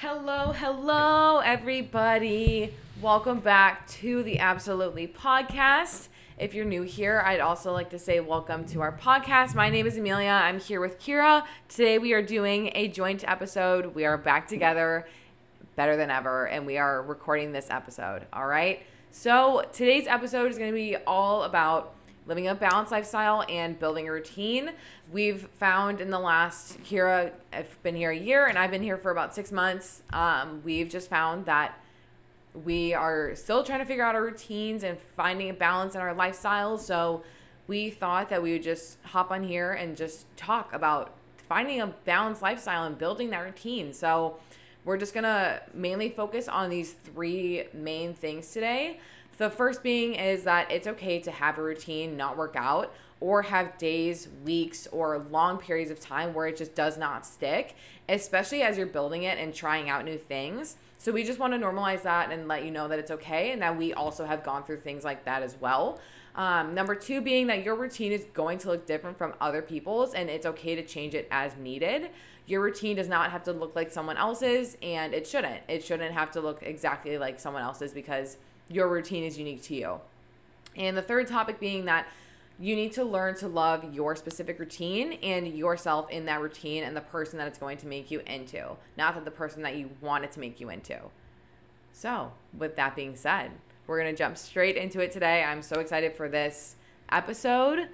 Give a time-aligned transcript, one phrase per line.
[0.00, 2.72] Hello, hello, everybody.
[3.02, 6.06] Welcome back to the Absolutely Podcast.
[6.38, 9.56] If you're new here, I'd also like to say welcome to our podcast.
[9.56, 10.30] My name is Amelia.
[10.30, 11.44] I'm here with Kiera.
[11.68, 13.96] Today we are doing a joint episode.
[13.96, 15.08] We are back together
[15.74, 18.24] better than ever, and we are recording this episode.
[18.32, 18.84] All right.
[19.10, 21.92] So today's episode is going to be all about
[22.28, 24.70] living a balanced lifestyle and building a routine.
[25.10, 28.98] We've found in the last Kiera, I've been here a year and I've been here
[28.98, 30.02] for about six months.
[30.12, 31.80] Um, we've just found that
[32.52, 36.12] we are still trying to figure out our routines and finding a balance in our
[36.12, 36.76] lifestyle.
[36.76, 37.22] So
[37.66, 41.14] we thought that we would just hop on here and just talk about
[41.48, 43.94] finding a balanced lifestyle and building that routine.
[43.94, 44.36] So
[44.84, 49.00] we're just gonna mainly focus on these three main things today.
[49.38, 53.42] The first being is that it's okay to have a routine, not work out, or
[53.42, 57.76] have days, weeks, or long periods of time where it just does not stick,
[58.08, 60.76] especially as you're building it and trying out new things.
[60.98, 63.62] So we just want to normalize that and let you know that it's okay and
[63.62, 66.00] that we also have gone through things like that as well.
[66.34, 70.14] Um, number two being that your routine is going to look different from other people's
[70.14, 72.10] and it's okay to change it as needed.
[72.46, 75.62] Your routine does not have to look like someone else's and it shouldn't.
[75.68, 79.74] It shouldn't have to look exactly like someone else's because your routine is unique to
[79.74, 80.00] you.
[80.76, 82.06] And the third topic being that
[82.60, 86.96] you need to learn to love your specific routine and yourself in that routine and
[86.96, 89.90] the person that it's going to make you into, not that the person that you
[90.00, 90.98] want it to make you into.
[91.92, 93.52] So, with that being said,
[93.86, 95.42] we're going to jump straight into it today.
[95.42, 96.76] I'm so excited for this
[97.10, 97.88] episode.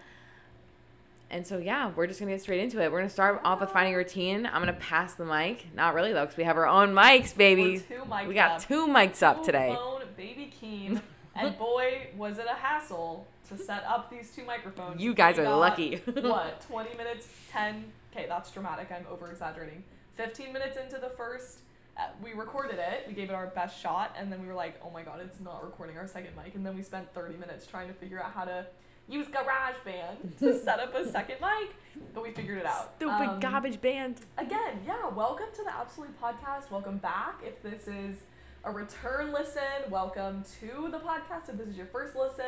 [1.31, 2.91] And so, yeah, we're just going to get straight into it.
[2.91, 4.47] We're going to start off with finding a routine.
[4.47, 5.67] I'm going to pass the mic.
[5.75, 7.83] Not really, though, because we have our own mics, baby.
[8.29, 8.63] we got up.
[8.63, 9.77] two mics up today.
[10.17, 11.01] Baby Keen.
[11.37, 15.03] And boy, was it a hassle to set up these two microphones.
[15.03, 15.97] You guys We are got, lucky.
[16.21, 17.85] what, 20 minutes, 10?
[18.13, 18.93] Okay, that's dramatic.
[18.93, 19.83] I'm over exaggerating.
[20.13, 21.59] 15 minutes into the first,
[21.99, 23.05] uh, we recorded it.
[23.09, 24.15] We gave it our best shot.
[24.17, 26.55] And then we were like, oh my God, it's not recording our second mic.
[26.55, 28.65] And then we spent 30 minutes trying to figure out how to
[29.09, 31.75] use GarageBand to set up a second mic.
[32.15, 32.93] But we figured it out.
[32.97, 34.21] Stupid Um, garbage band.
[34.39, 36.71] again, yeah, welcome to the Absolute Podcast.
[36.71, 37.41] Welcome back.
[37.45, 38.19] If this is
[38.65, 41.51] a return listen, welcome to the podcast.
[41.51, 42.47] If this is your first listen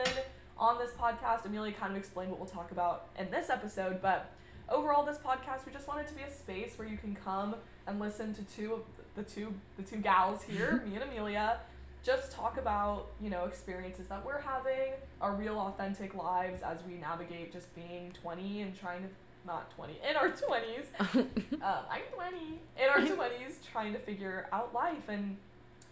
[0.56, 4.32] on this podcast, Amelia kind of explained what we'll talk about in this episode, but
[4.70, 7.54] overall this podcast we just want it to be a space where you can come
[7.86, 8.80] and listen to two of
[9.14, 11.58] the two the two gals here, me and Amelia,
[12.02, 16.94] just talk about, you know, experiences that we're having, our real authentic lives as we
[16.94, 19.08] navigate just being 20 and trying to
[19.46, 24.74] not 20 in our 20s um, I'm 20 in our 20s trying to figure out
[24.74, 25.36] life and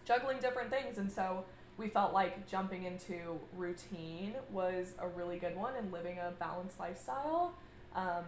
[0.05, 0.97] juggling different things.
[0.97, 1.43] And so
[1.77, 6.79] we felt like jumping into routine was a really good one and living a balanced
[6.79, 7.55] lifestyle.
[7.95, 8.23] Um,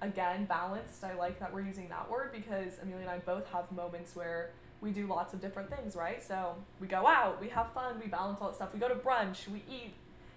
[0.00, 3.70] again, balanced, I like that we're using that word because Amelia and I both have
[3.70, 4.50] moments where
[4.80, 6.22] we do lots of different things, right?
[6.22, 8.70] So we go out, we have fun, we balance all that stuff.
[8.72, 9.92] We go to brunch, we eat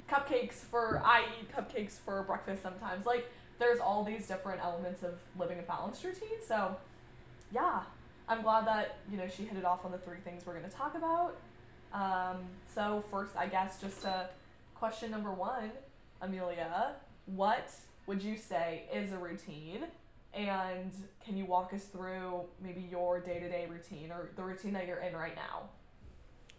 [0.10, 3.06] cupcakes for, I eat cupcakes for breakfast sometimes.
[3.06, 3.30] Like,
[3.60, 6.40] there's all these different elements of living a balanced routine.
[6.46, 6.76] So,
[7.54, 7.84] yeah,
[8.32, 10.70] I'm glad that you know she hit it off on the three things we're going
[10.70, 11.36] to talk about.
[11.94, 12.38] Um,
[12.74, 14.30] so first, I guess just a
[14.74, 15.70] question number one,
[16.22, 16.94] Amelia,
[17.26, 17.72] what
[18.08, 19.84] would you say is a routine?
[20.34, 20.94] And
[21.26, 24.88] can you walk us through maybe your day to day routine or the routine that
[24.88, 25.64] you're in right now?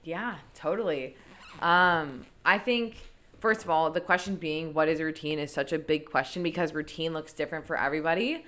[0.05, 1.17] Yeah, totally.
[1.61, 2.97] Um, I think
[3.41, 6.43] first of all, the question being what is a routine is such a big question
[6.43, 8.45] because routine looks different for everybody.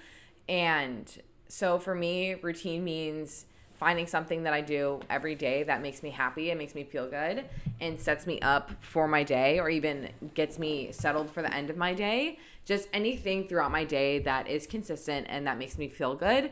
[0.46, 1.10] And
[1.48, 6.10] so for me, routine means finding something that I do every day that makes me
[6.10, 7.44] happy and makes me feel good
[7.80, 11.70] and sets me up for my day or even gets me settled for the end
[11.70, 12.38] of my day.
[12.64, 16.50] Just anything throughout my day that is consistent and that makes me feel good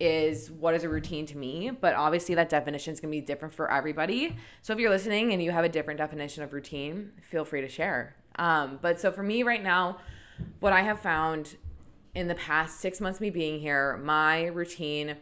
[0.00, 1.70] is what is a routine to me.
[1.70, 4.36] But obviously, that definition is going to be different for everybody.
[4.62, 7.68] So if you're listening and you have a different definition of routine, feel free to
[7.68, 8.16] share.
[8.36, 9.98] Um, but so for me right now,
[10.58, 11.56] what I have found
[12.14, 15.16] in the past six months me being here, my routine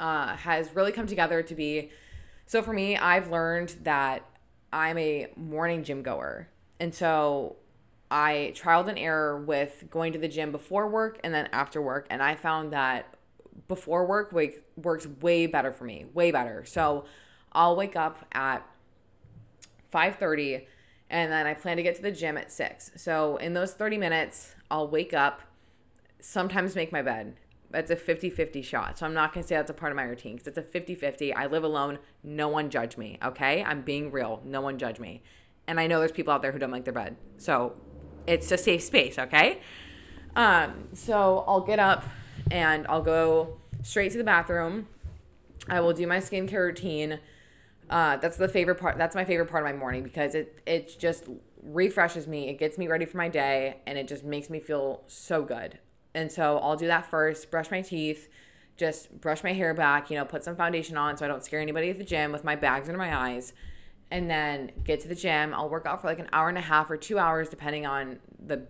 [0.00, 1.90] uh, has really come together to be.
[2.46, 4.24] So for me, I've learned that
[4.72, 6.48] I'm a morning gym goer,
[6.80, 7.56] and so
[8.10, 12.06] I trialed and error with going to the gym before work and then after work,
[12.10, 13.14] and I found that
[13.68, 16.64] before work wake, works way better for me, way better.
[16.64, 17.04] So
[17.52, 18.62] I'll wake up at
[19.92, 20.66] 5:30
[21.08, 22.92] and then I plan to get to the gym at 6.
[22.96, 25.40] So in those 30 minutes, I'll wake up,
[26.26, 27.36] sometimes make my bed.
[27.74, 28.98] It's a 50-50 shot.
[28.98, 30.62] So I'm not going to say that's a part of my routine cuz it's a
[30.62, 31.34] 50-50.
[31.34, 31.98] I live alone.
[32.22, 33.62] No one judge me, okay?
[33.64, 34.40] I'm being real.
[34.44, 35.22] No one judge me.
[35.66, 37.16] And I know there's people out there who don't like their bed.
[37.38, 37.74] So
[38.26, 39.60] it's a safe space, okay?
[40.36, 42.04] Um, so I'll get up
[42.50, 44.86] and I'll go straight to the bathroom
[45.68, 47.18] I will do my skincare routine.
[47.88, 48.98] Uh, that's the favorite part.
[48.98, 51.24] That's my favorite part of my morning because it it just
[51.62, 52.48] refreshes me.
[52.48, 55.78] It gets me ready for my day, and it just makes me feel so good.
[56.16, 57.50] And so I'll do that first.
[57.50, 58.28] Brush my teeth,
[58.76, 60.10] just brush my hair back.
[60.10, 62.42] You know, put some foundation on so I don't scare anybody at the gym with
[62.42, 63.52] my bags under my eyes.
[64.10, 65.52] And then get to the gym.
[65.52, 68.18] I'll work out for like an hour and a half or two hours, depending on
[68.44, 68.62] the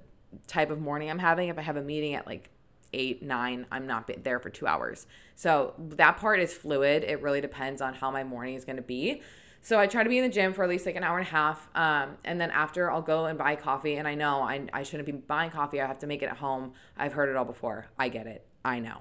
[0.49, 1.49] type of morning I'm having.
[1.49, 2.51] If I have a meeting at like
[2.93, 5.07] eight, nine, I'm not there for two hours.
[5.37, 7.05] So that part is fluid.
[7.05, 9.23] It really depends on how my morning is going to be.
[9.67, 11.27] So I try to be in the gym for at least like an hour and
[11.27, 11.69] a half.
[11.75, 13.97] Um, and then after, I'll go and buy coffee.
[13.97, 15.81] And I know I, I shouldn't be buying coffee.
[15.81, 16.75] I have to make it at home.
[16.97, 17.89] I've heard it all before.
[17.99, 18.47] I get it.
[18.65, 18.99] I know.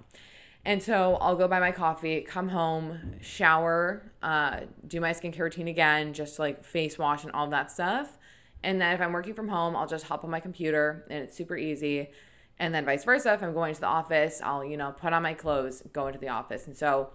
[0.66, 5.68] And so I'll go buy my coffee, come home, shower, uh, do my skincare routine
[5.68, 8.18] again, just like face wash and all that stuff.
[8.64, 11.38] And then if I'm working from home, I'll just hop on my computer and it's
[11.38, 12.10] super easy.
[12.58, 15.22] And then vice versa, if I'm going to the office, I'll, you know, put on
[15.22, 16.66] my clothes, go into the office.
[16.66, 17.12] And so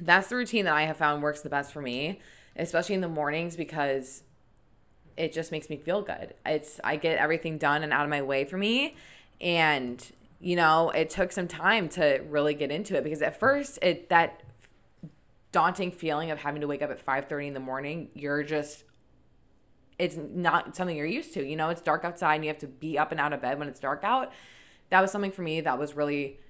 [0.00, 2.20] that's the routine that I have found works the best for me,
[2.56, 4.22] especially in the mornings because
[5.16, 6.34] it just makes me feel good.
[6.44, 8.96] It's I get everything done and out of my way for me.
[9.40, 10.04] And,
[10.40, 14.08] you know, it took some time to really get into it because at first it
[14.08, 14.42] that
[15.52, 18.84] daunting feeling of having to wake up at 5:30 in the morning, you're just
[19.96, 21.44] it's not something you're used to.
[21.44, 23.58] You know, it's dark outside and you have to be up and out of bed
[23.60, 24.32] when it's dark out.
[24.90, 26.40] That was something for me that was really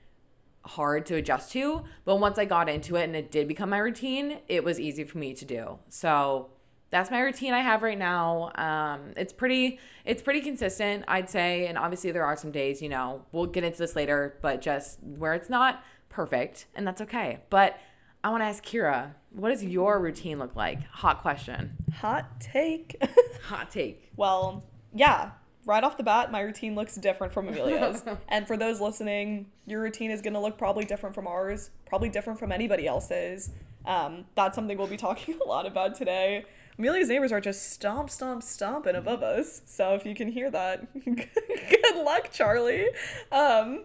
[0.64, 1.84] hard to adjust to.
[2.05, 5.05] But once I got into it and it did become my routine, it was easy
[5.05, 5.78] for me to do.
[5.88, 6.50] So
[6.90, 8.52] that's my routine I have right now.
[8.55, 11.66] Um, it's pretty it's pretty consistent, I'd say.
[11.66, 15.02] And obviously there are some days, you know, we'll get into this later, but just
[15.02, 17.40] where it's not perfect, and that's okay.
[17.50, 17.78] But
[18.22, 20.87] I want to ask Kiera, what does your routine look like?
[20.87, 21.76] Hot question.
[21.96, 22.96] Hot take.
[23.49, 24.11] Hot take.
[24.16, 24.64] Well,
[24.94, 25.32] yeah.
[25.66, 28.05] Right off the bat, my routine looks different from Amelia's.
[28.28, 32.08] and for those listening, your routine is going to look probably different from ours, probably
[32.08, 33.50] different from anybody else's.
[33.87, 36.44] Um, that's something we'll be talking a lot about today.
[36.78, 39.62] Amelia's neighbors are just stomp, stomp, stomping above us.
[39.66, 42.88] So if you can hear that, good luck, Charlie.
[43.31, 43.84] Um,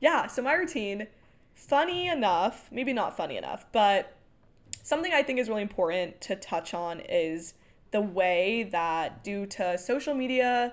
[0.00, 1.08] yeah, so my routine
[1.54, 4.16] funny enough, maybe not funny enough, but
[4.82, 7.54] something I think is really important to touch on is
[7.92, 10.72] the way that due to social media,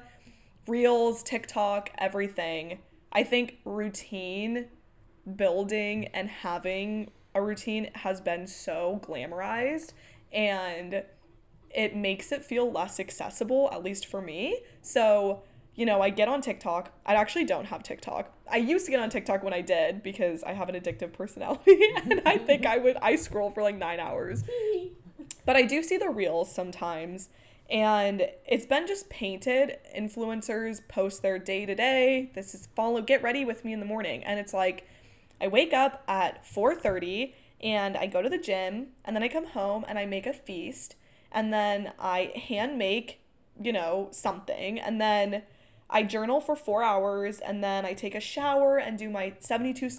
[0.68, 2.80] reels, TikTok, everything,
[3.12, 4.68] I think routine
[5.36, 9.94] building and having a routine has been so glamorized
[10.32, 11.04] and
[11.70, 14.62] it makes it feel less accessible, at least for me.
[14.82, 15.44] So
[15.80, 16.92] you know, I get on TikTok.
[17.06, 18.34] I actually don't have TikTok.
[18.52, 21.80] I used to get on TikTok when I did because I have an addictive personality
[21.96, 24.44] and I think I would I scroll for like 9 hours.
[25.46, 27.30] But I do see the reels sometimes
[27.70, 32.32] and it's been just painted influencers post their day to day.
[32.34, 34.88] This is follow get ready with me in the morning and it's like
[35.40, 39.48] I wake up at 4:30 and I go to the gym and then I come
[39.48, 40.96] home and I make a feast
[41.32, 43.20] and then I hand make,
[43.62, 45.44] you know, something and then
[45.90, 49.90] I journal for four hours and then I take a shower and do my 72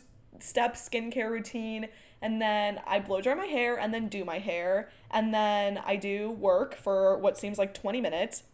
[0.40, 1.88] step skincare routine.
[2.22, 4.90] And then I blow dry my hair and then do my hair.
[5.10, 8.44] And then I do work for what seems like 20 minutes.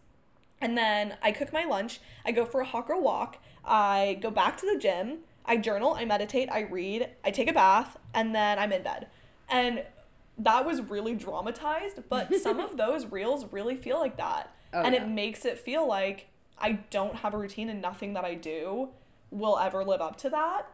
[0.61, 2.01] And then I cook my lunch.
[2.25, 3.39] I go for a girl walk.
[3.65, 5.19] I go back to the gym.
[5.45, 5.95] I journal.
[5.95, 6.49] I meditate.
[6.51, 7.11] I read.
[7.25, 7.97] I take a bath.
[8.15, 9.09] And then I'm in bed.
[9.49, 9.85] And
[10.39, 14.55] that was really dramatized, but some of those reels really feel like that.
[14.73, 15.03] Oh, and yeah.
[15.03, 18.91] it makes it feel like I don't have a routine and nothing that I do
[19.31, 20.71] will ever live up to that.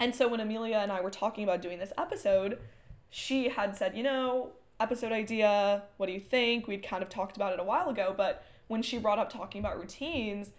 [0.00, 2.58] And so when Amelia and I were talking about doing this episode,
[3.10, 6.66] she had said, you know, episode idea, what do you think?
[6.66, 9.60] We'd kind of talked about it a while ago, but when she brought up talking
[9.60, 10.50] about routines,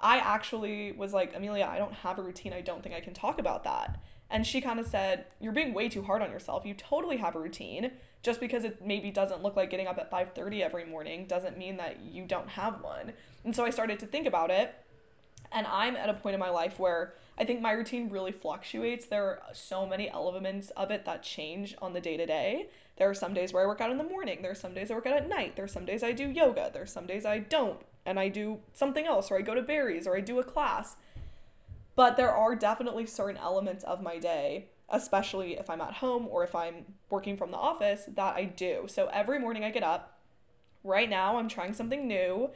[0.00, 2.52] I actually was like, Amelia, I don't have a routine.
[2.52, 4.00] I don't think I can talk about that.
[4.30, 6.66] And she kind of said, You're being way too hard on yourself.
[6.66, 7.92] You totally have a routine.
[8.22, 11.76] Just because it maybe doesn't look like getting up at 5:30 every morning doesn't mean
[11.76, 13.12] that you don't have one.
[13.44, 14.74] And so I started to think about it.
[15.52, 19.06] And I'm at a point in my life where I think my routine really fluctuates.
[19.06, 22.68] There are so many elements of it that change on the day to day.
[22.96, 24.42] There are some days where I work out in the morning.
[24.42, 25.54] There are some days I work out at night.
[25.54, 26.70] There are some days I do yoga.
[26.72, 27.80] There are some days I don't.
[28.04, 30.96] And I do something else, or I go to Barry's, or I do a class.
[31.94, 36.42] But there are definitely certain elements of my day, especially if I'm at home or
[36.42, 38.86] if I'm working from the office, that I do.
[38.88, 40.18] So every morning I get up.
[40.82, 42.50] Right now, I'm trying something new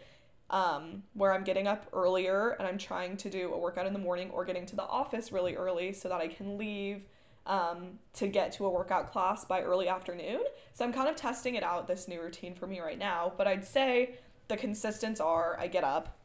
[0.53, 3.99] um, where I'm getting up earlier and I'm trying to do a workout in the
[3.99, 7.07] morning or getting to the office really early so that I can leave
[7.47, 10.43] um, to get to a workout class by early afternoon.
[10.75, 13.33] So I'm kind of testing it out, this new routine for me right now.
[13.37, 14.17] But I'd say
[14.49, 16.19] the consistents are I get up,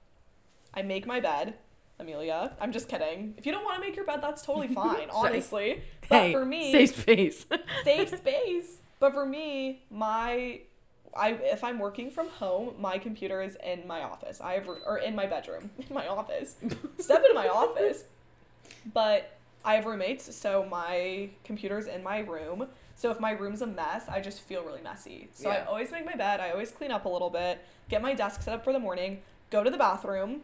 [0.74, 1.56] I make my bed,
[1.98, 2.52] Amelia.
[2.60, 3.34] I'm just kidding.
[3.38, 5.82] If you don't want to make your bed, that's totally fine, honestly.
[6.10, 7.46] But Hey, for me, safe space.
[7.84, 8.78] safe space.
[9.00, 10.62] But for me, my
[11.16, 14.42] I if I'm working from home, my computer is in my office.
[14.42, 16.56] I have or in my bedroom, in my office.
[17.00, 18.04] Step into my office.
[18.94, 22.68] But I have roommates, so my computer's in my room.
[22.96, 25.30] So if my room's a mess, I just feel really messy.
[25.34, 27.60] So I always make my bed, I always clean up a little bit,
[27.90, 30.42] get my desk set up for the morning, go to the bathroom,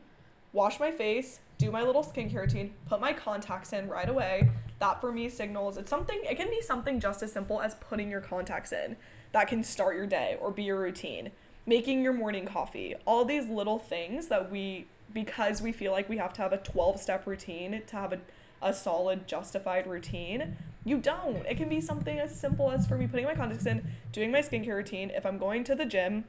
[0.51, 4.49] wash my face, do my little skincare routine, put my contacts in right away.
[4.79, 8.11] That for me signals it's something it can be something just as simple as putting
[8.11, 8.97] your contacts in.
[9.33, 11.31] That can start your day or be your routine.
[11.65, 12.95] Making your morning coffee.
[13.05, 16.57] All these little things that we because we feel like we have to have a
[16.57, 18.19] 12 step routine to have a,
[18.61, 20.57] a solid justified routine.
[20.85, 21.45] You don't.
[21.45, 24.39] It can be something as simple as for me putting my contacts in, doing my
[24.39, 25.11] skincare routine.
[25.11, 26.25] If I'm going to the gym,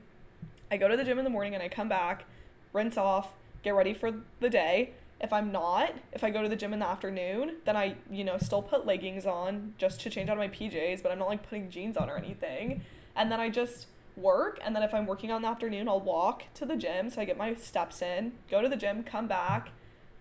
[0.70, 2.24] I go to the gym in the morning and I come back,
[2.72, 4.92] rinse off, get ready for the day.
[5.24, 8.24] If I'm not, if I go to the gym in the afternoon, then I, you
[8.24, 11.28] know, still put leggings on just to change out of my PJs, but I'm not
[11.28, 12.82] like putting jeans on or anything.
[13.16, 13.86] And then I just
[14.18, 14.58] work.
[14.62, 17.08] And then if I'm working in the afternoon, I'll walk to the gym.
[17.08, 19.70] So I get my steps in, go to the gym, come back,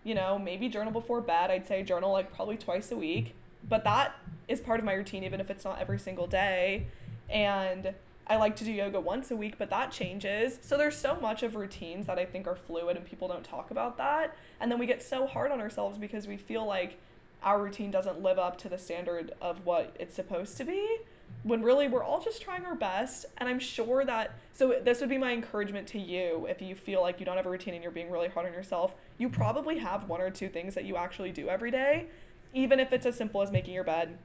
[0.06, 1.52] you know, maybe journal before bed.
[1.52, 3.36] I'd say journal like probably twice a week.
[3.68, 4.16] But that
[4.48, 6.88] is part of my routine, even if it's not every single day.
[7.30, 7.94] And
[8.26, 10.58] I like to do yoga once a week, but that changes.
[10.62, 13.70] So there's so much of routines that I think are fluid and people don't talk
[13.70, 14.38] about that.
[14.62, 16.98] And then we get so hard on ourselves because we feel like
[17.44, 21.00] our routine doesn't live up to the standard of what it's supposed to be.
[21.44, 23.26] When really we're all just trying our best.
[23.38, 27.02] And I'm sure that, so this would be my encouragement to you if you feel
[27.02, 28.96] like you don't have a routine and you're being really hard on yourself.
[29.18, 32.08] You probably have one or two things that you actually do every day,
[32.54, 34.18] even if it's as simple as making your bed,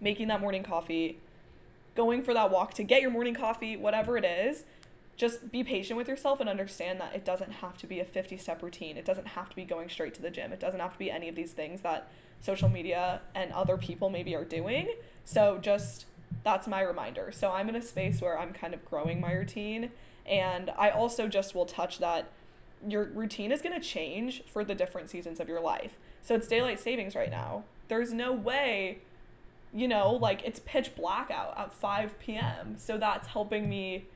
[0.00, 1.18] making that morning coffee,
[2.00, 4.64] going for that walk to get your morning coffee, whatever it is,
[5.18, 8.38] just be patient with yourself and understand that it doesn't have to be a 50
[8.38, 8.96] step routine.
[8.96, 10.50] It doesn't have to be going straight to the gym.
[10.50, 14.08] It doesn't have to be any of these things that social media and other people
[14.08, 14.94] maybe are doing.
[15.26, 16.06] So just
[16.42, 17.32] that's my reminder.
[17.32, 19.90] So I'm in a space where I'm kind of growing my routine.
[20.24, 22.30] And I also just will touch that
[22.88, 25.98] your routine is going to change for the different seasons of your life.
[26.22, 27.64] So it's daylight savings right now.
[27.88, 29.00] There's no way
[29.72, 32.76] you know, like it's pitch black out at 5 p.m.
[32.78, 34.06] So that's helping me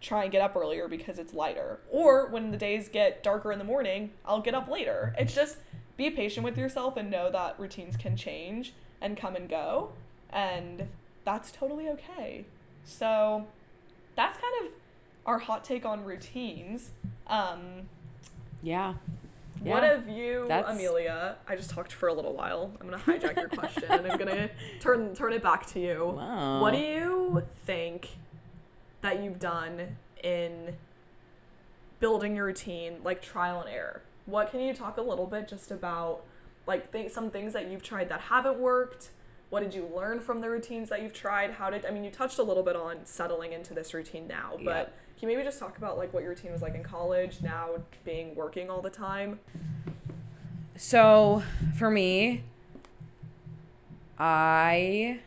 [0.00, 1.80] try and get up earlier because it's lighter.
[1.90, 5.14] Or when the days get darker in the morning, I'll get up later.
[5.18, 5.58] It's just
[5.96, 9.92] be patient with yourself and know that routines can change and come and go.
[10.30, 10.88] And
[11.24, 12.44] that's totally okay.
[12.84, 13.46] So
[14.14, 14.72] that's kind of
[15.24, 16.90] our hot take on routines.
[17.26, 17.88] Um,
[18.62, 18.94] yeah.
[19.62, 21.36] What have you, That's- Amelia?
[21.48, 22.72] I just talked for a little while.
[22.80, 26.14] I'm gonna hijack your question and I'm gonna turn turn it back to you.
[26.16, 26.60] Wow.
[26.60, 28.10] What do you think
[29.02, 30.76] that you've done in
[32.00, 34.02] building your routine, like trial and error?
[34.26, 36.22] What can you talk a little bit just about,
[36.66, 39.10] like think some things that you've tried that haven't worked?
[39.50, 41.52] What did you learn from the routines that you've tried?
[41.52, 44.52] How did I mean you touched a little bit on settling into this routine now,
[44.64, 45.02] but Yeah.
[45.18, 47.70] Can you maybe just talk about like what your routine was like in college, now
[48.04, 49.40] being working all the time?
[50.76, 51.42] So
[51.78, 52.44] for me,
[54.18, 55.20] I.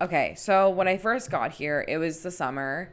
[0.00, 2.90] Okay, so when I first got here, it was the summer.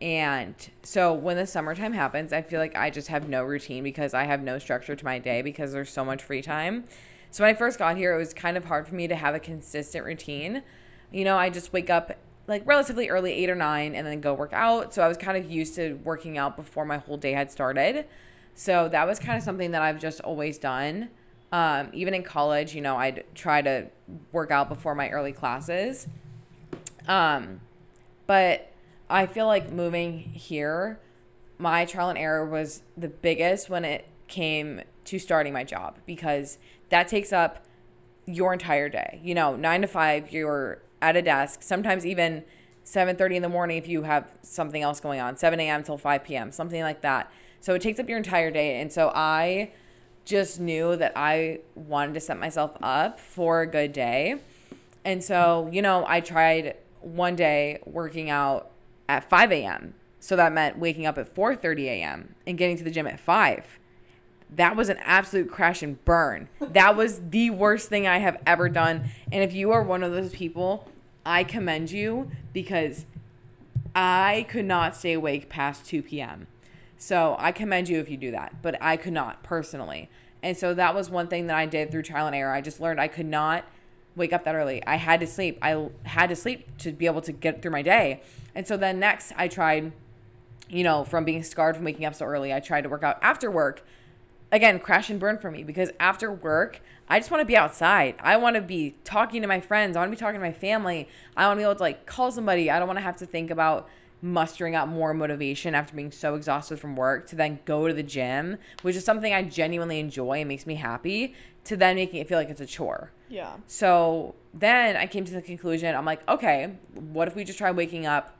[0.00, 4.14] And so when the summertime happens, I feel like I just have no routine because
[4.14, 6.84] I have no structure to my day because there's so much free time.
[7.30, 9.34] So when I first got here, it was kind of hard for me to have
[9.34, 10.62] a consistent routine.
[11.12, 12.16] You know, I just wake up
[12.50, 14.92] like relatively early, eight or nine, and then go work out.
[14.92, 18.04] So I was kind of used to working out before my whole day had started.
[18.54, 21.08] So that was kind of something that I've just always done.
[21.52, 23.86] Um, even in college, you know, I'd try to
[24.32, 26.06] work out before my early classes.
[27.08, 27.60] Um,
[28.26, 28.70] but
[29.08, 31.00] I feel like moving here,
[31.58, 36.58] my trial and error was the biggest when it came to starting my job because
[36.90, 37.64] that takes up
[38.26, 39.20] your entire day.
[39.22, 41.62] You know, nine to five, you're at a desk.
[41.62, 42.44] Sometimes even
[42.84, 45.36] seven thirty in the morning if you have something else going on.
[45.36, 45.82] Seven a.m.
[45.82, 46.52] till five p.m.
[46.52, 47.30] Something like that.
[47.60, 49.72] So it takes up your entire day, and so I
[50.24, 54.36] just knew that I wanted to set myself up for a good day.
[55.04, 58.70] And so, you know, I tried one day working out
[59.08, 59.94] at 5 a.m.
[60.20, 62.34] So that meant waking up at 4:30 a.m.
[62.46, 63.79] and getting to the gym at 5.
[64.56, 66.48] That was an absolute crash and burn.
[66.60, 69.10] That was the worst thing I have ever done.
[69.30, 70.88] And if you are one of those people,
[71.24, 73.06] I commend you because
[73.94, 76.46] I could not stay awake past 2 p.m.
[76.98, 80.08] So I commend you if you do that, but I could not personally.
[80.42, 82.52] And so that was one thing that I did through trial and error.
[82.52, 83.64] I just learned I could not
[84.16, 84.84] wake up that early.
[84.86, 85.58] I had to sleep.
[85.62, 88.22] I had to sleep to be able to get through my day.
[88.54, 89.92] And so then next I tried,
[90.68, 93.18] you know, from being scarred from waking up so early, I tried to work out
[93.22, 93.84] after work
[94.52, 98.14] again, crash and burn for me because after work, I just want to be outside.
[98.20, 99.96] I want to be talking to my friends.
[99.96, 101.08] I want to be talking to my family.
[101.36, 102.70] I want to be able to like call somebody.
[102.70, 103.88] I don't want to have to think about
[104.22, 108.02] mustering up more motivation after being so exhausted from work to then go to the
[108.02, 112.28] gym, which is something I genuinely enjoy and makes me happy, to then making it
[112.28, 113.12] feel like it's a chore.
[113.28, 113.56] Yeah.
[113.66, 117.70] So then I came to the conclusion, I'm like, okay, what if we just try
[117.70, 118.36] waking up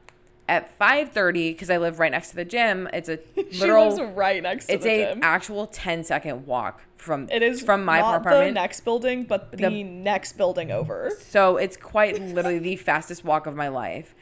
[0.50, 2.88] at 5:30 because I live right next to the gym.
[2.92, 3.19] It's a
[3.50, 5.21] She literal lives right next to it's the a gym.
[5.23, 8.49] actual 10 second walk from It is from my not apartment.
[8.49, 11.11] the next building, but the, The- next building over.
[11.21, 14.14] So it's quite literally the fastest walk of my life.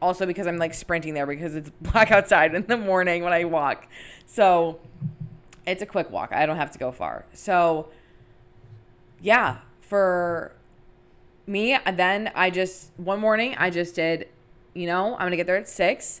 [0.00, 3.44] Also because I'm like sprinting there because it's black outside in the morning when I
[3.44, 3.86] walk.
[4.26, 4.80] So
[5.66, 6.32] it's a quick walk.
[6.32, 7.24] I don't have to go far.
[7.34, 7.88] So
[9.20, 10.52] yeah, for
[11.46, 14.28] me, then I just one morning I just did,
[14.78, 16.20] you know, I'm gonna get there at six,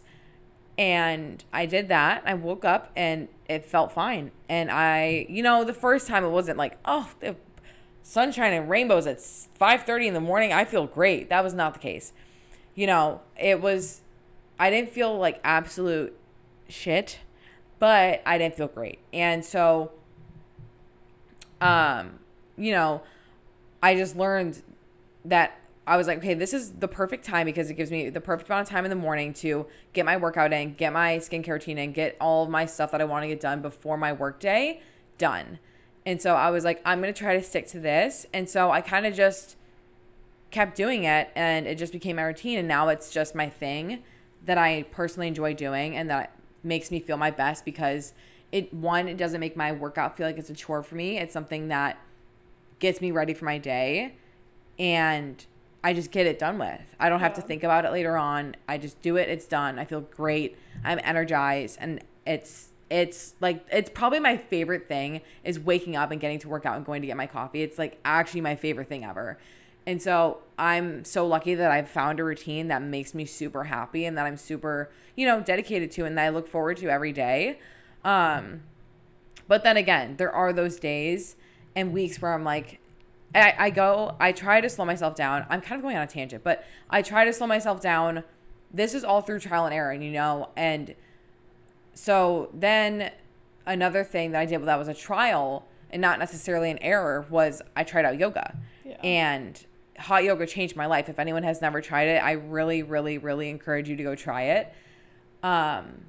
[0.76, 2.22] and I did that.
[2.26, 4.32] I woke up and it felt fine.
[4.48, 7.36] And I, you know, the first time it wasn't like, oh, the
[8.02, 10.52] sunshine and rainbows at 5:30 in the morning.
[10.52, 11.28] I feel great.
[11.28, 12.12] That was not the case.
[12.74, 14.02] You know, it was.
[14.58, 16.18] I didn't feel like absolute
[16.68, 17.20] shit,
[17.78, 19.92] but I didn't feel great, and so
[21.60, 22.18] um,
[22.56, 23.02] you know,
[23.82, 24.62] I just learned
[25.24, 28.20] that I was like, okay, this is the perfect time because it gives me the
[28.20, 31.54] perfect amount of time in the morning to get my workout in, get my skincare
[31.54, 34.12] routine in, get all of my stuff that I want to get done before my
[34.12, 34.82] workday
[35.16, 35.58] done.
[36.04, 38.26] And so I was like, I'm going to try to stick to this.
[38.34, 39.56] And so I kind of just
[40.50, 42.58] kept doing it and it just became my routine.
[42.58, 44.02] And now it's just my thing
[44.44, 48.12] that I personally enjoy doing and that makes me feel my best because
[48.52, 51.16] it, one, it doesn't make my workout feel like it's a chore for me.
[51.16, 51.98] It's something that
[52.78, 54.16] gets me ready for my day
[54.78, 55.46] and
[55.82, 56.80] I just get it done with.
[56.98, 58.56] I don't have to think about it later on.
[58.68, 59.78] I just do it, it's done.
[59.78, 60.56] I feel great.
[60.84, 66.20] I'm energized and it's it's like it's probably my favorite thing is waking up and
[66.20, 67.62] getting to work out and going to get my coffee.
[67.62, 69.38] It's like actually my favorite thing ever.
[69.86, 74.04] And so I'm so lucky that I've found a routine that makes me super happy
[74.04, 77.12] and that I'm super, you know, dedicated to and that I look forward to every
[77.12, 77.58] day.
[78.04, 78.62] Um
[79.46, 81.36] but then again, there are those days
[81.74, 82.80] and weeks where I'm like,
[83.34, 85.44] I, I go, I try to slow myself down.
[85.48, 88.24] I'm kind of going on a tangent, but I try to slow myself down.
[88.72, 90.50] This is all through trial and error, you know?
[90.56, 90.94] And
[91.94, 93.10] so then
[93.66, 97.62] another thing that I did that was a trial and not necessarily an error was
[97.76, 98.56] I tried out yoga.
[98.84, 98.96] Yeah.
[99.02, 99.66] And
[99.98, 101.08] hot yoga changed my life.
[101.08, 104.42] If anyone has never tried it, I really, really, really encourage you to go try
[104.44, 104.72] it.
[105.42, 106.02] Um,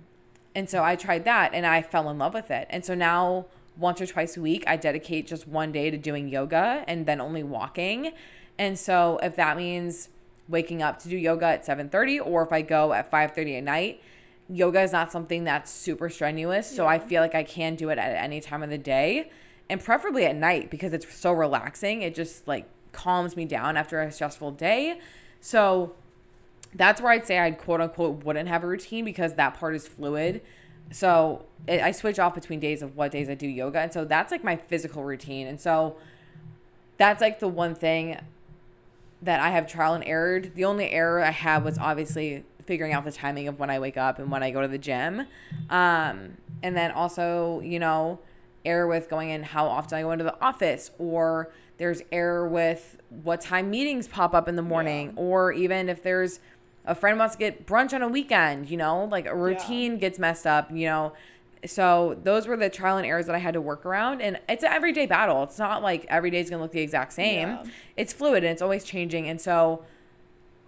[0.55, 2.67] and so I tried that and I fell in love with it.
[2.69, 3.45] And so now
[3.79, 7.21] once or twice a week, I dedicate just one day to doing yoga and then
[7.21, 8.11] only walking.
[8.57, 10.09] And so if that means
[10.47, 14.01] waking up to do yoga at 7:30 or if I go at 5:30 at night,
[14.49, 17.97] yoga is not something that's super strenuous, so I feel like I can do it
[17.97, 19.29] at any time of the day
[19.69, 22.01] and preferably at night because it's so relaxing.
[22.01, 24.99] It just like calms me down after a stressful day.
[25.39, 25.93] So
[26.73, 29.87] that's where I'd say I quote unquote wouldn't have a routine because that part is
[29.87, 30.41] fluid.
[30.91, 33.80] So it, I switch off between days of what days I do yoga.
[33.80, 35.47] And so that's like my physical routine.
[35.47, 35.97] And so
[36.97, 38.19] that's like the one thing
[39.21, 40.39] that I have trial and error.
[40.39, 43.97] The only error I had was obviously figuring out the timing of when I wake
[43.97, 45.21] up and when I go to the gym.
[45.69, 48.19] Um, and then also, you know,
[48.65, 52.97] error with going in how often I go into the office or there's error with
[53.10, 56.39] what time meetings pop up in the morning or even if there's
[56.89, 60.19] a friend wants to get brunch on a weekend, you know, like a routine gets
[60.19, 61.13] messed up, you know.
[61.65, 64.63] So those were the trial and errors that I had to work around and it's
[64.63, 65.43] an everyday battle.
[65.43, 67.49] It's not like every day is going to look the exact same.
[67.49, 67.63] Yeah.
[67.97, 69.84] It's fluid and it's always changing and so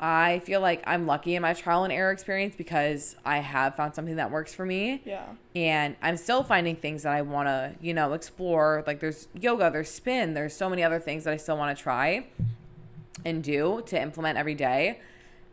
[0.03, 3.93] I feel like I'm lucky in my trial and error experience because I have found
[3.95, 5.25] something that works for me Yeah.
[5.55, 8.83] and I'm still finding things that I want to, you know, explore.
[8.85, 11.81] Like there's yoga, there's spin, there's so many other things that I still want to
[11.81, 12.25] try
[13.23, 14.99] and do to implement every day.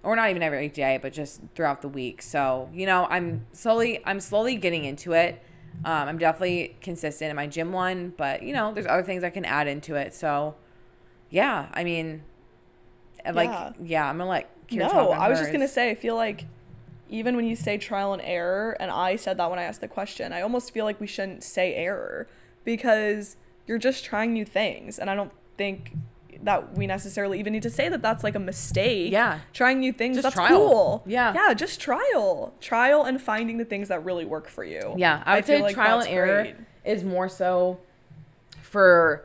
[0.03, 2.23] Or not even every day, but just throughout the week.
[2.23, 5.43] So, you know, I'm slowly I'm slowly getting into it.
[5.85, 9.31] Um, I'm definitely consistent in my gym one, but you know, there's other things I
[9.31, 10.15] can add into it.
[10.15, 10.55] So,
[11.31, 12.23] yeah, I mean,
[13.33, 13.73] like, Yeah.
[13.81, 16.47] yeah, I'm gonna let Kiera no, I was just gonna say, I feel like
[17.11, 19.89] even when you say trial and error, and I said that when I asked the
[19.89, 22.27] question, I almost feel like we shouldn't say error
[22.65, 25.93] because you're just trying new things, and I don't think
[26.43, 29.11] that we necessarily even need to say that that's like a mistake.
[29.13, 29.41] Yeah.
[29.53, 30.49] trying new things Just that's trial.
[30.51, 31.03] cool.
[31.07, 31.35] Yeah.
[31.35, 34.95] yeah, just trial, trial, and finding the things that really work for you.
[34.97, 36.57] Yeah, I would feel say like trial and error great.
[36.85, 37.81] is more so
[38.63, 39.25] for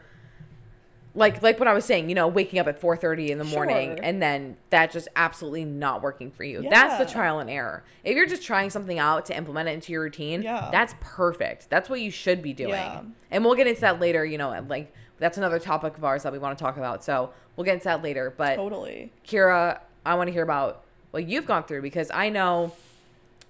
[1.15, 3.97] like like what I was saying, you know, waking up at 4:30 in the morning
[3.97, 3.99] Sure.
[4.03, 6.65] and then that just absolutely not working for you.
[6.67, 7.83] That's the trial and error.
[8.03, 10.69] If you're just trying something out to implement it into your routine, Yeah.
[10.71, 11.69] that's perfect.
[11.69, 12.71] That's what you should be doing.
[12.71, 13.01] Yeah.
[13.29, 14.91] And we'll get into that later, you know, like
[15.23, 17.03] that's another topic of ours that we want to talk about.
[17.03, 19.11] So, we'll get into that later, but Totally.
[19.25, 22.73] Kiera, I want to hear about what you've gone through because I know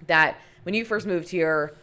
[0.06, 1.74] that when you first moved here,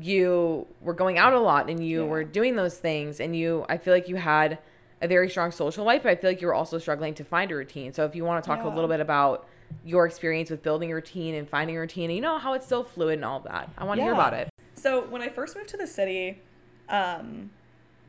[0.00, 2.08] you were going out a lot and you Yeah.
[2.08, 4.58] were doing those things and you I feel like you had
[5.00, 7.50] a very strong social life, but I feel like you were also struggling to find
[7.52, 7.92] a routine.
[7.92, 9.46] So if you want to talk a little bit about
[9.84, 12.64] your experience with building a routine and finding a routine, and you know how it's
[12.66, 13.68] still fluid and all that.
[13.76, 14.48] I want to hear about it.
[14.74, 16.40] So when I first moved to the city,
[16.88, 17.50] um,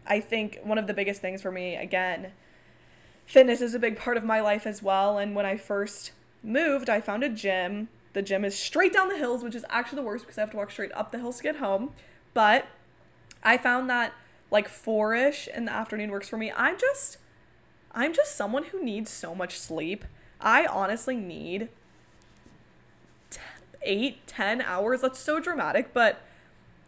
[0.10, 2.32] I think one of the biggest things for me, again,
[3.26, 5.18] fitness is a big part of my life as well.
[5.20, 6.12] And when I first
[6.44, 7.90] moved, I found a gym.
[8.14, 10.52] The gym is straight down the hills, which is actually the worst because I have
[10.52, 11.92] to walk straight up the hills to get home.
[12.34, 12.66] But
[13.44, 14.14] I found that
[14.52, 16.52] like four-ish in the afternoon works for me.
[16.56, 17.18] I'm just
[17.92, 20.06] I'm just someone who needs so much sleep.
[20.42, 21.70] I honestly need
[23.30, 23.40] t-
[23.84, 25.02] eight, ten hours.
[25.02, 26.22] That's so dramatic, but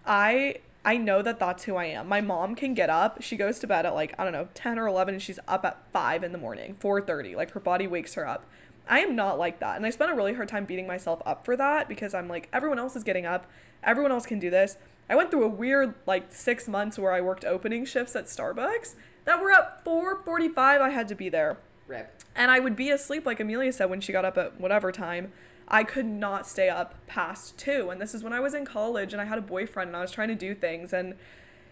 [0.06, 2.08] I I know that that's who I am.
[2.08, 3.22] My mom can get up.
[3.22, 5.64] She goes to bed at like I don't know ten or eleven, and she's up
[5.64, 7.36] at five in the morning, four thirty.
[7.36, 8.46] Like her body wakes her up.
[8.88, 11.46] I am not like that, and I spent a really hard time beating myself up
[11.46, 13.46] for that because I'm like everyone else is getting up,
[13.84, 14.78] everyone else can do this.
[15.08, 18.96] I went through a weird like six months where I worked opening shifts at Starbucks
[19.26, 20.82] that were at four forty five.
[20.82, 21.58] I had to be there.
[21.88, 22.24] Rip.
[22.36, 25.32] And I would be asleep, like Amelia said, when she got up at whatever time.
[25.74, 27.90] I could not stay up past two.
[27.90, 30.02] And this is when I was in college and I had a boyfriend and I
[30.02, 30.92] was trying to do things.
[30.92, 31.16] And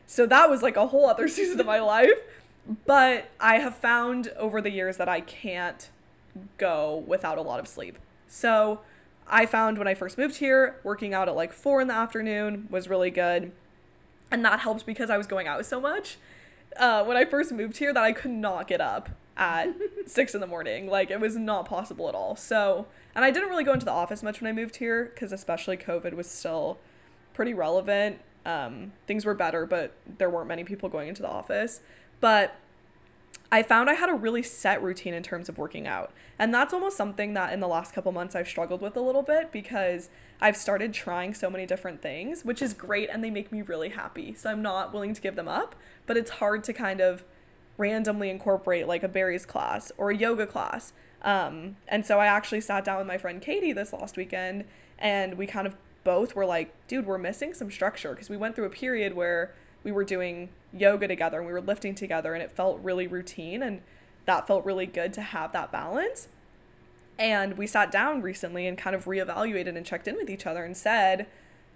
[0.08, 2.18] so that was like a whole other season of my life.
[2.86, 5.90] But I have found over the years that I can't
[6.58, 8.00] go without a lot of sleep.
[8.28, 8.80] So
[9.28, 12.68] I found when I first moved here, working out at like four in the afternoon
[12.70, 13.52] was really good.
[14.32, 16.18] And that helped because I was going out so much
[16.78, 19.70] uh, when I first moved here that I could not get up at
[20.06, 20.88] six in the morning.
[20.88, 22.36] Like it was not possible at all.
[22.36, 25.32] So, and I didn't really go into the office much when I moved here because
[25.32, 26.78] especially COVID was still
[27.34, 28.20] pretty relevant.
[28.46, 31.82] Um, things were better, but there weren't many people going into the office.
[32.20, 32.56] But
[33.52, 36.12] I found I had a really set routine in terms of working out.
[36.38, 39.24] And that's almost something that in the last couple months I've struggled with a little
[39.24, 40.10] bit because
[40.40, 43.90] I've started trying so many different things, which is great and they make me really
[43.90, 44.36] happy.
[44.36, 47.24] So I'm not willing to give them up, but it's hard to kind of
[47.78, 50.94] randomly incorporate like a Barry's class or a yoga class.
[51.24, 54.66] Um, and so I actually sat down with my friend Katie this last weekend
[55.00, 58.56] and we kind of both were like, dude, we're missing some structure because we went
[58.56, 62.44] through a period where we were doing yoga together and we were lifting together and
[62.44, 63.82] it felt really routine and
[64.26, 66.28] that felt really good to have that balance.
[67.18, 70.64] And we sat down recently and kind of reevaluated and checked in with each other
[70.64, 71.28] and said,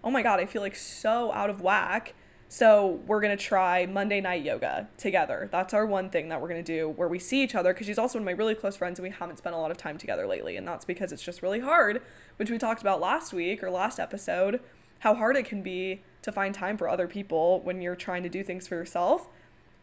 [0.03, 2.13] oh my God, I feel like so out of whack.
[2.47, 5.49] So we're to try Monday night yoga together.
[5.51, 7.97] That's our one thing that we're to do where we see each other because she's
[7.97, 9.97] also one of my really close friends and we haven't spent a lot of time
[9.97, 10.56] together lately.
[10.56, 12.01] And that's because it's just really hard,
[12.38, 14.60] which we talked about last week or last episode,
[14.99, 18.29] how hard it can be to find time for other people when you're trying to
[18.29, 19.27] do things for yourself.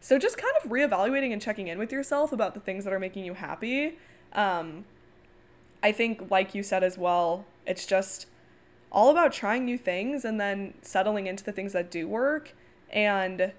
[0.01, 2.99] So just kind of reevaluating and checking in with yourself about the things that are
[2.99, 3.97] making you happy.
[4.33, 4.85] Um,
[5.83, 8.27] I think, like you said as well, it's just
[8.91, 12.53] all about trying new things and then settling into the things that do work.
[12.89, 13.53] And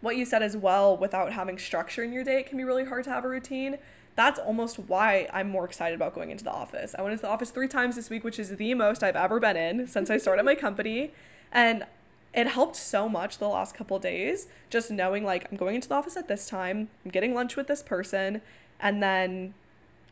[0.00, 2.84] what you said as well, without having structure in your day, it can be really
[2.84, 3.78] hard to have a routine.
[4.16, 6.94] That's almost why I'm more excited about going into the office.
[6.98, 9.40] I went into the office three times this week, which is the most I've ever
[9.40, 11.12] been in since I started my company.
[11.52, 11.84] And
[12.32, 15.94] it helped so much the last couple days just knowing like I'm going into the
[15.94, 18.40] office at this time, I'm getting lunch with this person,
[18.78, 19.54] and then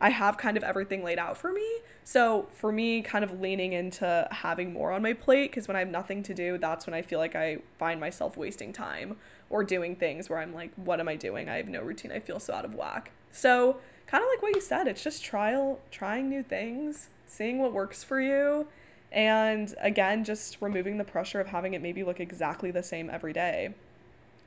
[0.00, 1.66] I have kind of everything laid out for me.
[2.04, 5.81] So for me, kind of leaning into having more on my plate, because when I
[5.81, 9.16] have nothing to do, that's when I feel like I find myself wasting time
[9.50, 11.48] or doing things where I'm like, what am I doing?
[11.48, 12.12] I have no routine.
[12.12, 13.12] I feel so out of whack.
[13.31, 17.72] So kind of like what you said, it's just trial, trying new things, seeing what
[17.72, 18.68] works for you.
[19.11, 23.33] And again, just removing the pressure of having it maybe look exactly the same every
[23.33, 23.75] day.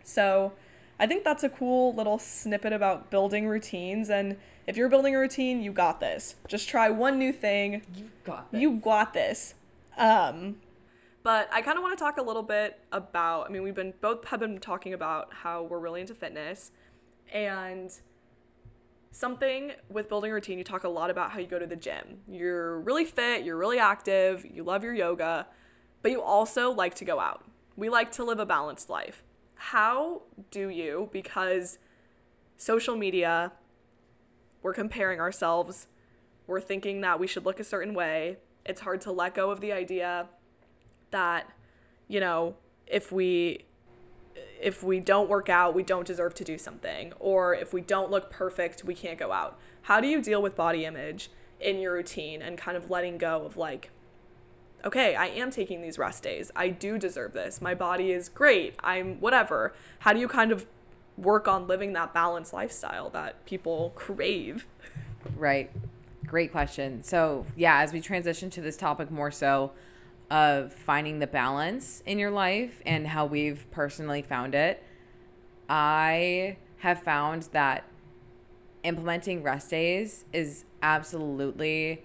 [0.04, 0.54] So
[1.00, 4.10] I think that's a cool little snippet about building routines.
[4.10, 6.36] And if you're building a routine, you got this.
[6.48, 7.82] Just try one new thing.
[7.96, 8.62] You got this.
[8.62, 9.56] You got this.
[9.98, 10.58] Um,
[11.24, 13.48] but I kind of want to talk a little bit about.
[13.48, 16.72] I mean, we've been both have been talking about how we're really into fitness,
[17.32, 17.92] and
[19.12, 20.58] something with building a routine.
[20.58, 22.22] You talk a lot about how you go to the gym.
[22.28, 23.44] You're really fit.
[23.44, 24.46] You're really active.
[24.46, 25.48] You love your yoga,
[26.02, 27.46] but you also like to go out.
[27.76, 29.24] We like to live a balanced life.
[29.56, 31.10] How do you?
[31.12, 31.78] Because
[32.58, 33.52] social media,
[34.64, 35.88] we're comparing ourselves.
[36.48, 38.38] We're thinking that we should look a certain way.
[38.66, 40.28] It's hard to let go of the idea
[41.12, 41.50] that,
[42.08, 42.56] you know,
[42.88, 43.66] if we
[44.62, 48.12] if we don't work out, we don't deserve to do something, or if we don't
[48.12, 49.58] look perfect, we can't go out.
[49.84, 53.44] How do you deal with body image in your routine and kind of letting go
[53.46, 53.90] of like,
[54.86, 56.52] okay, I am taking these rest days.
[56.56, 57.62] I do deserve this.
[57.62, 58.76] My body is great.
[58.84, 59.74] I'm whatever.
[60.00, 60.66] How do you kind of
[61.18, 64.66] work on living that balanced lifestyle that people crave?
[65.36, 65.70] Right.
[66.26, 67.04] Great question.
[67.04, 69.72] So, yeah, as we transition to this topic more so
[70.32, 74.82] of finding the balance in your life and how we've personally found it,
[75.70, 77.84] I have found that
[78.84, 82.02] implementing rest days is absolutely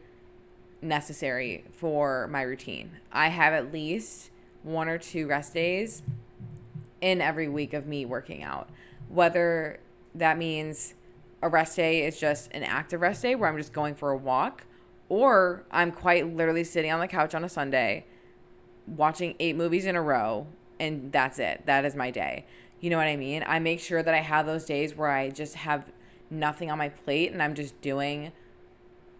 [0.82, 2.90] necessary for my routine.
[3.12, 4.30] I have at least
[4.64, 6.02] one or two rest days
[7.00, 8.68] in every week of me working out.
[9.08, 9.78] Whether
[10.16, 10.94] that means
[11.42, 14.16] a rest day is just an active rest day where I'm just going for a
[14.16, 14.66] walk,
[15.08, 18.04] or I'm quite literally sitting on the couch on a Sunday
[18.86, 20.46] watching eight movies in a row
[20.78, 21.62] and that's it.
[21.66, 22.44] That is my day.
[22.80, 23.44] You know what I mean?
[23.46, 25.90] I make sure that I have those days where I just have
[26.30, 28.32] nothing on my plate and I'm just doing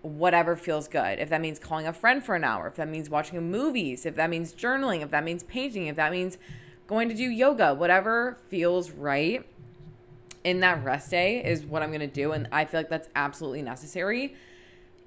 [0.03, 1.19] whatever feels good.
[1.19, 4.15] If that means calling a friend for an hour, if that means watching movies, if
[4.17, 6.39] that means journaling, if that means painting, if that means
[6.87, 9.45] going to do yoga, whatever feels right
[10.45, 12.33] in that rest day is what I'm going to do.
[12.33, 14.37] And I feel like that's absolutely necessary.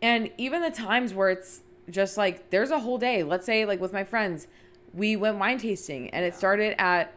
[0.01, 3.79] And even the times where it's just like, there's a whole day, let's say, like
[3.79, 4.47] with my friends,
[4.93, 7.13] we went wine tasting and it started at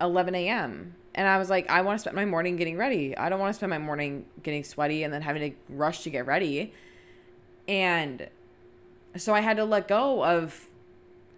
[0.00, 0.94] 11 a.m.
[1.14, 3.16] And I was like, I want to spend my morning getting ready.
[3.16, 6.10] I don't want to spend my morning getting sweaty and then having to rush to
[6.10, 6.74] get ready.
[7.66, 8.28] And
[9.16, 10.68] so I had to let go of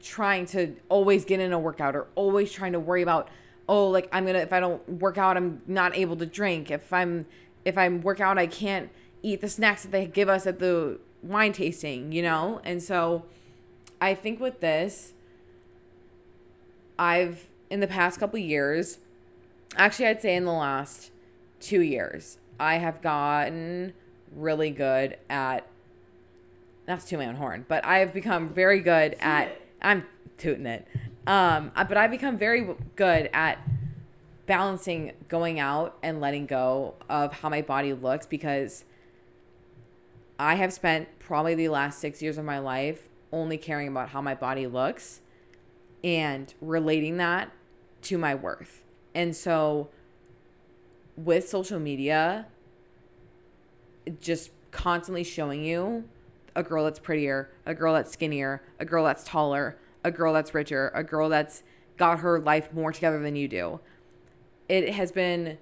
[0.03, 3.29] trying to always get in a workout or always trying to worry about,
[3.69, 6.71] oh, like I'm gonna if I don't work out, I'm not able to drink.
[6.71, 7.27] If I'm
[7.65, 8.91] if I work out, I can't
[9.23, 12.61] eat the snacks that they give us at the wine tasting, you know?
[12.65, 13.25] And so
[14.01, 15.13] I think with this,
[16.99, 18.99] I've in the past couple years,
[19.77, 21.11] actually I'd say in the last
[21.61, 23.93] 2 years, I have gotten
[24.35, 25.67] really good at
[26.87, 30.05] that's to my own horn, but I have become very good at I'm
[30.39, 30.87] tooting it.
[31.27, 33.59] Um, uh, but I've become very good at
[34.47, 38.85] balancing going out and letting go of how my body looks because
[40.39, 44.21] I have spent probably the last six years of my life only caring about how
[44.21, 45.21] my body looks
[46.05, 47.53] and relating that
[48.03, 48.85] to my worth.
[49.15, 49.89] And so
[51.17, 52.47] with social media,
[54.21, 56.05] just constantly showing you
[56.55, 60.55] a girl that's prettier, a girl that's skinnier, a girl that's taller, a girl that's
[60.55, 61.63] richer, a girl that's
[61.97, 63.81] got her life more together than you do.
[64.69, 65.59] It has been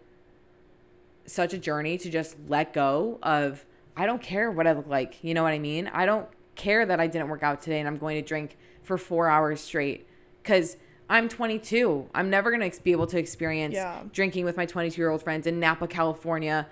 [1.24, 3.64] such a journey to just let go of
[3.96, 5.22] I don't care what I look like.
[5.22, 5.88] You know what I mean?
[5.92, 8.98] I don't care that I didn't work out today and I'm going to drink for
[8.98, 10.06] 4 hours straight
[10.44, 10.76] cuz
[11.08, 12.08] I'm 22.
[12.14, 14.02] I'm never going to be able to experience yeah.
[14.12, 16.66] drinking with my 22-year-old friends in Napa, California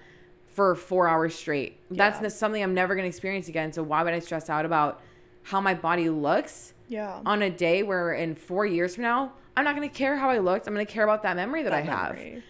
[0.46, 1.78] for 4 hours straight.
[1.90, 2.10] Yeah.
[2.10, 3.72] That's something I'm never going to experience again.
[3.72, 5.00] So why would I stress out about
[5.44, 7.20] how my body looks yeah.
[7.24, 10.30] on a day where in four years from now, I'm not going to care how
[10.30, 10.66] I looked.
[10.66, 12.16] I'm going to care about that memory that, that I have.
[12.16, 12.42] Memory.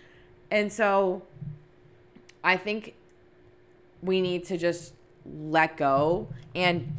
[0.50, 1.22] And so
[2.42, 2.94] I think
[4.04, 6.92] we need to just let go and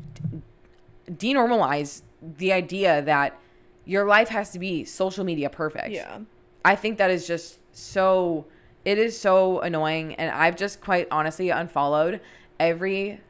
[1.10, 3.40] denormalize the idea that
[3.86, 5.90] your life has to be social media perfect.
[5.90, 6.20] Yeah.
[6.64, 8.46] I think that is just so
[8.84, 12.20] it is so annoying and I've just quite honestly unfollowed
[12.60, 13.22] every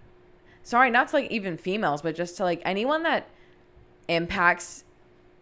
[0.63, 3.27] sorry, not to like even females, but just to like anyone that
[4.07, 4.84] impacts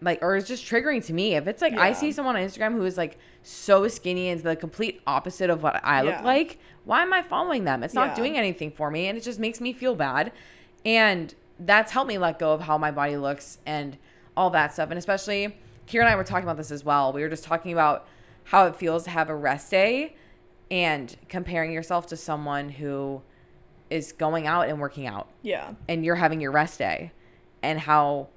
[0.04, 1.36] like or is just triggering to me.
[1.36, 1.82] If it's like yeah.
[1.82, 5.63] I see someone on Instagram who is like so skinny and the complete opposite of
[5.63, 6.16] what I yeah.
[6.16, 7.84] look like, why am I following them?
[7.84, 8.16] It's not yeah.
[8.16, 10.32] doing anything for me and it just makes me feel bad.
[10.86, 13.98] And that's helped me let go of how my body looks and
[14.36, 14.89] all that stuff.
[14.89, 17.13] And especially Kiera and I were talking about this as well.
[17.13, 18.08] We were just talking about
[18.46, 20.16] how it feels to have a rest day
[20.70, 23.22] and comparing yourself to someone who
[23.89, 25.30] is going out and working out.
[25.42, 25.74] Yeah.
[25.88, 27.12] And you're having your rest day
[27.62, 28.30] and how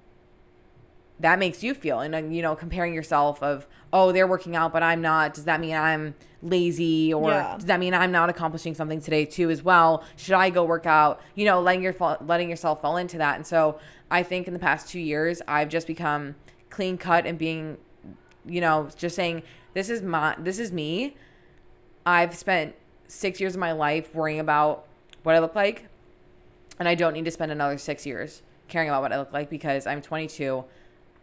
[1.20, 2.00] that makes you feel.
[2.00, 5.60] And you know comparing yourself of oh they're working out but i'm not does that
[5.60, 7.54] mean i'm lazy or yeah.
[7.54, 10.04] does that mean i'm not accomplishing something today too as well?
[10.16, 11.20] Should i go work out?
[11.34, 13.36] You know letting your letting yourself fall into that.
[13.36, 13.78] And so
[14.10, 16.34] i think in the past two years i've just become
[16.70, 17.78] clean cut and being
[18.44, 19.42] you know just saying
[19.74, 21.16] this is my this is me.
[22.04, 22.74] I've spent
[23.08, 24.84] six years of my life worrying about
[25.22, 25.86] what i look like
[26.78, 29.48] and i don't need to spend another six years caring about what i look like
[29.48, 30.64] because i'm 22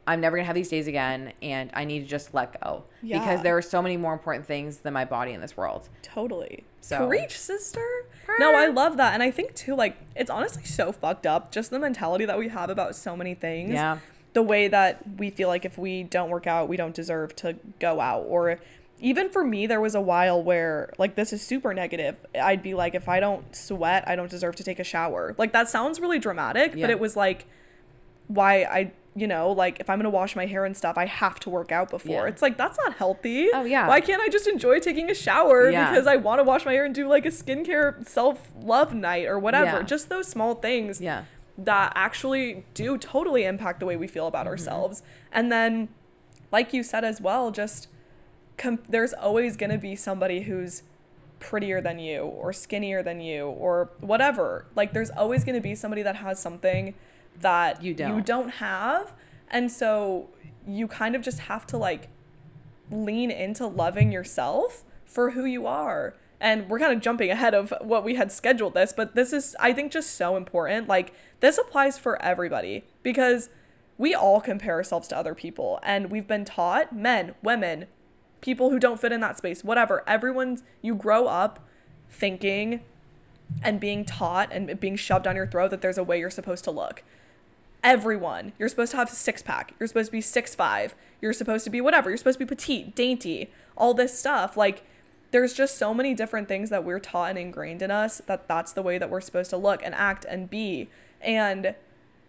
[0.06, 3.20] I'm never gonna have these days again, and I need to just let go yeah.
[3.20, 5.88] because there are so many more important things than my body in this world.
[6.02, 6.66] Totally.
[6.82, 8.06] So preach, sister.
[8.39, 11.52] No, I love that, and I think too, like it's honestly so fucked up.
[11.52, 13.74] Just the mentality that we have about so many things.
[13.74, 14.00] Yeah.
[14.34, 17.56] The way that we feel like if we don't work out, we don't deserve to
[17.80, 18.60] go out, or
[19.00, 22.18] even for me, there was a while where, like, this is super negative.
[22.42, 25.36] I'd be like, if I don't sweat, I don't deserve to take a shower.
[25.38, 26.84] Like, that sounds really dramatic, Yeah.
[26.84, 27.46] but it was like,
[28.28, 31.39] why I, you know, like, if I'm gonna wash my hair and stuff, I have
[31.41, 32.23] to work out before.
[32.26, 32.28] Yeah.
[32.28, 33.49] It's like, that's not healthy.
[33.54, 33.88] Oh, yeah.
[33.88, 35.89] Why can't I just enjoy taking a shower Yeah.
[35.91, 39.38] because I wanna wash my hair and do like a skincare self love night or
[39.38, 39.78] whatever?
[39.78, 39.82] Yeah.
[39.84, 41.26] Just those small things Yeah.
[41.60, 44.30] that actually do totally impact the way we feel Mm-hmm.
[44.30, 45.04] about ourselves.
[45.32, 45.89] And then,
[46.52, 47.88] like you said as well, just
[48.58, 50.82] com- there's always to be somebody who's
[51.39, 54.65] prettier than you or skinnier than you or whatever.
[54.76, 56.93] Like, there's always to be somebody that has something
[57.41, 58.15] that You don't.
[58.15, 59.13] you don't have.
[59.50, 60.30] And so
[60.65, 62.10] you kind of just have to like
[62.91, 66.15] lean into loving yourself for who you are.
[66.39, 69.56] And we're kind of jumping ahead of what we had scheduled this, but this is,
[69.62, 70.89] I think, just so important.
[70.89, 73.50] Like, this applies for everybody because
[73.98, 75.80] we all compare ourselves to other people.
[75.84, 77.86] And we've been taught men, women,
[78.41, 80.04] people who don't fit in that space, whatever.
[80.06, 81.65] Everyone's, you grow up
[82.10, 82.82] thinking
[83.62, 86.65] and being taught and being shoved down your throat that there's a way you're supposed
[86.65, 87.04] to look
[87.84, 88.54] everyone.
[88.58, 89.74] You're supposed to have a six pack.
[89.80, 90.96] You're supposed to be six five.
[91.22, 92.10] You're supposed to be whatever.
[92.10, 94.58] You're supposed to be petite, dainty, all this stuff.
[94.58, 94.86] Like
[95.32, 98.72] there's just so many different things that we're taught and ingrained in us that that's
[98.72, 100.89] the way that we're supposed to look and act and be.
[101.22, 101.76] And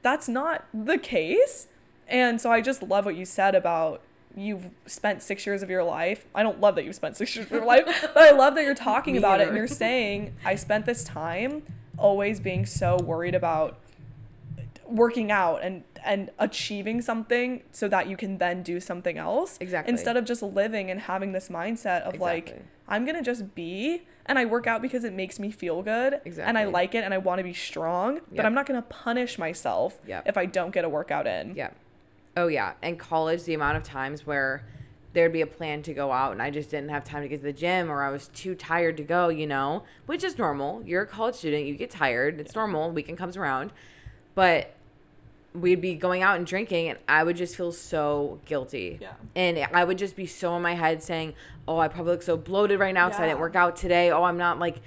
[0.02, 1.66] that's not the case.
[2.08, 4.00] And so I just love what you said about
[4.36, 6.26] you've spent six years of your life.
[6.34, 8.64] I don't love that you've spent six years of your life, but I love that
[8.64, 11.62] you're talking about it and you're saying, I spent this time
[11.96, 13.78] always being so worried about
[14.86, 19.90] working out and and achieving something so that you can then do something else Exactly.
[19.92, 24.38] instead of just living and having this mindset of like i'm gonna just be and
[24.38, 27.18] i work out because it makes me feel good and i like it and i
[27.18, 30.24] want to be strong but i'm not gonna punish myself Yep.
[30.26, 31.70] if i don't get a workout in Yeah.
[32.36, 32.72] Oh yeah.
[32.82, 34.64] And college, the amount of times where
[35.12, 37.36] there'd be a plan to go out and I just didn't have time to get
[37.36, 40.82] to the gym or I was too tired to go, you know, which is normal.
[40.84, 42.40] You're a college student, you get tired.
[42.40, 42.90] It's normal.
[42.90, 43.70] Weekend comes around.
[44.34, 44.74] But
[45.54, 48.98] we'd be going out and drinking and I would just feel so guilty.
[49.00, 49.12] Yeah.
[49.36, 51.34] And I would just be so in my head saying,
[51.68, 54.10] "Oh, I probably look so bloated right now cuz I didn't work out today.
[54.10, 54.80] Oh, I'm not like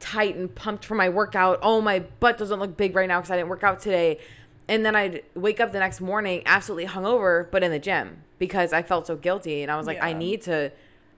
[0.00, 1.58] tight and pumped for my workout.
[1.62, 4.18] Oh, my butt doesn't look big right now cuz I didn't work out today."
[4.66, 8.72] And then I'd wake up the next morning absolutely hungover, but in the gym because
[8.72, 10.72] I felt so guilty and I was like, I need to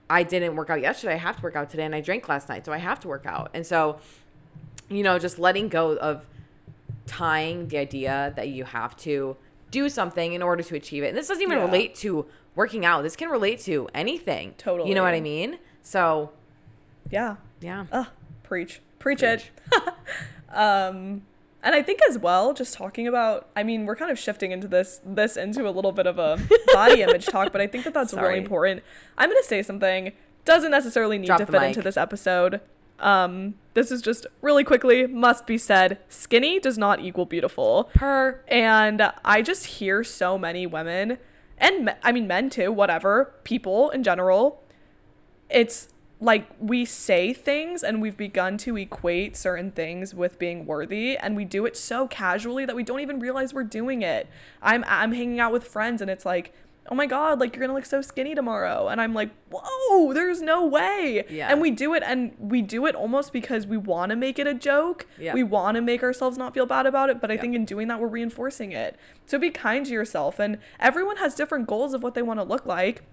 [0.09, 1.13] I didn't work out yesterday.
[1.13, 3.07] I have to work out today and I drank last night, so I have to
[3.07, 3.51] work out.
[3.53, 3.99] And so
[4.89, 6.25] you know, just letting go of
[7.07, 9.35] tying the idea that you have to
[9.71, 11.07] do something in order to achieve it.
[11.07, 11.65] And this doesn't even Yeah.
[11.65, 13.01] relate to working out.
[13.01, 14.53] This can relate to anything.
[14.57, 14.89] Totally.
[14.89, 15.57] You know what I mean?
[15.81, 16.31] So,
[17.09, 17.85] yeah yeah.
[17.91, 18.07] Ugh,
[18.43, 18.81] preach.
[18.99, 19.49] Preach, it.
[20.53, 21.23] um
[21.63, 24.67] and I think as well, just talking about I mean, we're kind of shifting into
[24.67, 26.39] this this into a little bit of a
[26.73, 28.27] body image talk, but I think that that's Sorry.
[28.27, 28.83] really important.
[29.17, 30.11] I'm going to say something
[30.45, 31.67] doesn't necessarily need Drop to fit mic.
[31.69, 32.61] into this episode.
[32.99, 37.91] Um this is just really quickly must be said, skinny does not equal beautiful.
[37.93, 41.19] Per And I just hear so many women,
[41.59, 44.63] and me- I mean men too, whatever, people in general.
[45.49, 51.15] It's like we say things and we've begun to equate certain things with being worthy
[51.15, 54.27] and we do it so casually that we don't even realize we're doing it.
[54.61, 56.53] I'm I'm hanging out with friends and it's like,
[56.89, 60.41] "Oh my god, like you're to look so skinny tomorrow." And I'm like, "Whoa, there's
[60.41, 61.49] no way." Yeah.
[61.51, 64.47] And we do it and we do it almost because we want to make it
[64.47, 65.05] a joke.
[65.19, 65.33] Yeah.
[65.33, 67.41] We want to make ourselves not feel bad about it, but I Yeah.
[67.41, 68.95] think in doing that we're reinforcing it.
[69.25, 72.43] So be kind to yourself and everyone has different goals of what they want to
[72.43, 73.03] look like.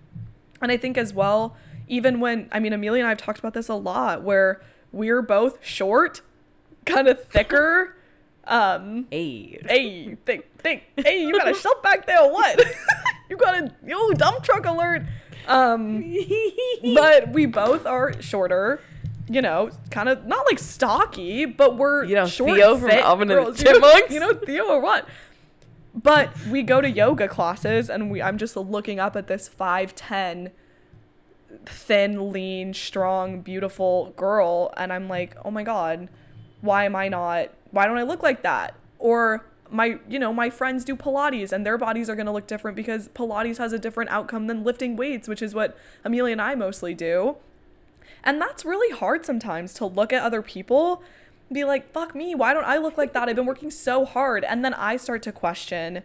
[0.62, 1.56] And I think as well,
[1.88, 5.20] even when I mean Amelia and I have talked about this a lot where we're
[5.22, 6.20] both short,
[6.86, 7.96] kind of thicker,
[8.46, 12.60] um hey hey, think, think, hey, you got a shelf back there, what?
[13.34, 15.02] you got a yo dump truck alert.
[15.46, 16.14] Um
[16.94, 18.80] but we both are shorter,
[19.28, 23.30] you know, kind of not like stocky, but we're You know, short, Theo from Alvin
[23.30, 23.58] and the girls.
[23.64, 24.14] You know- Chipmunks?
[24.14, 25.06] You know, Theo or what?
[25.94, 29.94] But we go to yoga classes, and we I'm just looking up at this five
[29.94, 30.50] ten,
[31.66, 36.08] thin, lean, strong, beautiful girl, and I'm like, oh my god,
[36.60, 37.50] why am I not?
[37.70, 38.74] Why don't I look like that?
[38.98, 42.46] Or my you know my friends do pilates and their bodies are going to look
[42.46, 46.40] different because pilates has a different outcome than lifting weights which is what amelia and
[46.40, 47.36] i mostly do.
[48.26, 51.02] And that's really hard sometimes to look at other people
[51.52, 53.28] be like fuck me why don't i look like that?
[53.28, 54.44] I've been working so hard.
[54.44, 56.02] And then i start to question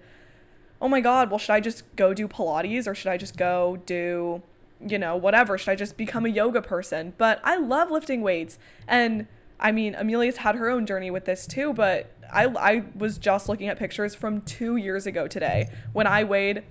[0.82, 3.80] oh my god well should i just go do pilates or should i just go
[3.86, 4.42] do
[4.86, 5.58] you know whatever?
[5.58, 7.14] Should i just become a yoga person?
[7.20, 8.58] But i love lifting weights
[8.88, 9.28] and
[9.60, 13.50] i mean amelia's had her own journey with this too but i i was just
[13.50, 16.64] looking at pictures from two years ago today when i weighed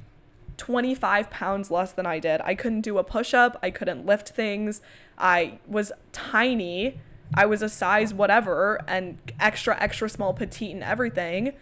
[0.59, 2.41] 25 pounds less than I did.
[2.45, 4.83] I couldn't do a push up, I couldn't lift things.
[5.17, 7.01] I was tiny.
[7.35, 11.53] I was a size whatever and extra, extra small, petite, and everything.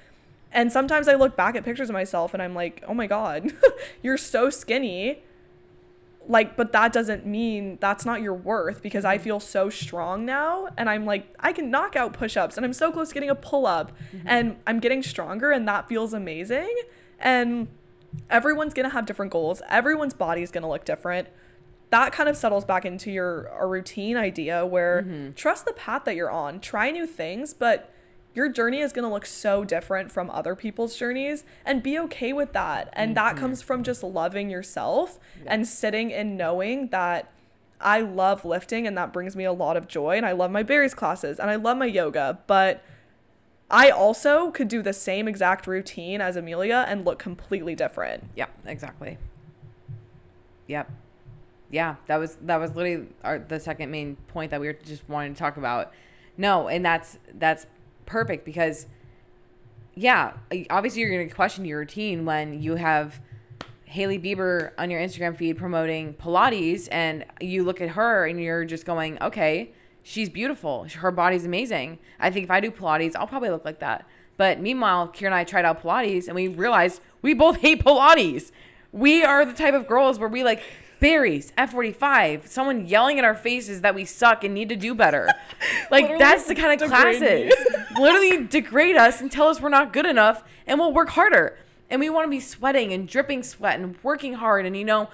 [0.52, 3.52] And sometimes I look back at pictures of myself and I'm like, oh my God,
[4.02, 5.22] you're so skinny.
[6.28, 9.24] Like, but that doesn't mean that's not your worth because I mm-hmm.
[9.24, 10.68] feel so strong now.
[10.76, 13.30] And I'm like, I can knock out push ups and I'm so close to getting
[13.30, 14.26] a pull up mm-hmm.
[14.26, 16.74] and I'm getting stronger and that feels amazing.
[17.20, 17.68] And
[18.30, 21.28] everyone's going to have different goals, everyone's body is going to look different.
[21.90, 25.32] That kind of settles back into your a routine idea where mm-hmm.
[25.32, 27.92] trust the path that you're on, try new things, but
[28.36, 32.34] your journey is going to look so different from other people's journeys and be okay
[32.34, 32.90] with that.
[32.92, 33.40] And that mm-hmm.
[33.40, 37.32] comes from just loving yourself and sitting and knowing that
[37.80, 40.62] I love lifting and that brings me a lot of joy and I love my
[40.62, 42.84] Barry's classes and I love my yoga, but
[43.70, 48.24] I also could do the same exact routine as Amelia and look completely different.
[48.34, 49.16] Yep, exactly.
[50.66, 50.90] Yep.
[51.70, 55.08] Yeah, that was that was literally our the second main point that we were just
[55.08, 55.92] wanting to talk about.
[56.36, 57.66] No, and that's that's
[58.06, 58.86] perfect because
[59.94, 60.34] yeah,
[60.70, 63.20] obviously you're going to question your routine when you have
[63.86, 68.64] Hailey Bieber on your Instagram feed promoting Pilates and you look at her and you're
[68.64, 70.86] just going, "Okay, she's beautiful.
[70.96, 71.98] Her body's amazing.
[72.20, 75.34] I think if I do Pilates, I'll probably look like that." But meanwhile, Kiera and
[75.34, 78.52] I tried out Pilates and we realized we both hate Pilates.
[78.92, 80.62] We are the type of girls where we like
[80.98, 85.28] Barry's, F45, someone yelling in our faces that we suck and need to do better.
[85.88, 87.54] Like that's the kind of classes.
[87.98, 91.56] Literally degrade us and tell us we're not good enough and we'll work harder.
[91.88, 95.08] And we want to be sweating and dripping sweat and working hard and you know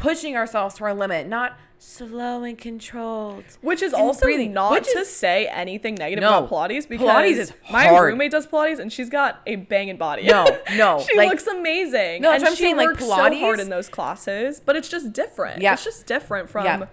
[0.00, 3.44] pushing ourselves to our limit, not slow and controlled.
[3.62, 6.44] Which is also breathing, not which to is- say anything negative No.
[6.44, 8.08] about Pilates because Pilates is my hard.
[8.12, 10.24] roommate does Pilates and she's got a banging body.
[10.24, 10.44] No,
[10.76, 12.20] no, she like- looks amazing.
[12.22, 14.88] No, and I'm she saying, like, works so hard Pilates- in those classes, but it's
[14.88, 15.62] just different.
[15.62, 15.72] Yeah.
[15.72, 16.86] It's just different from Yeah.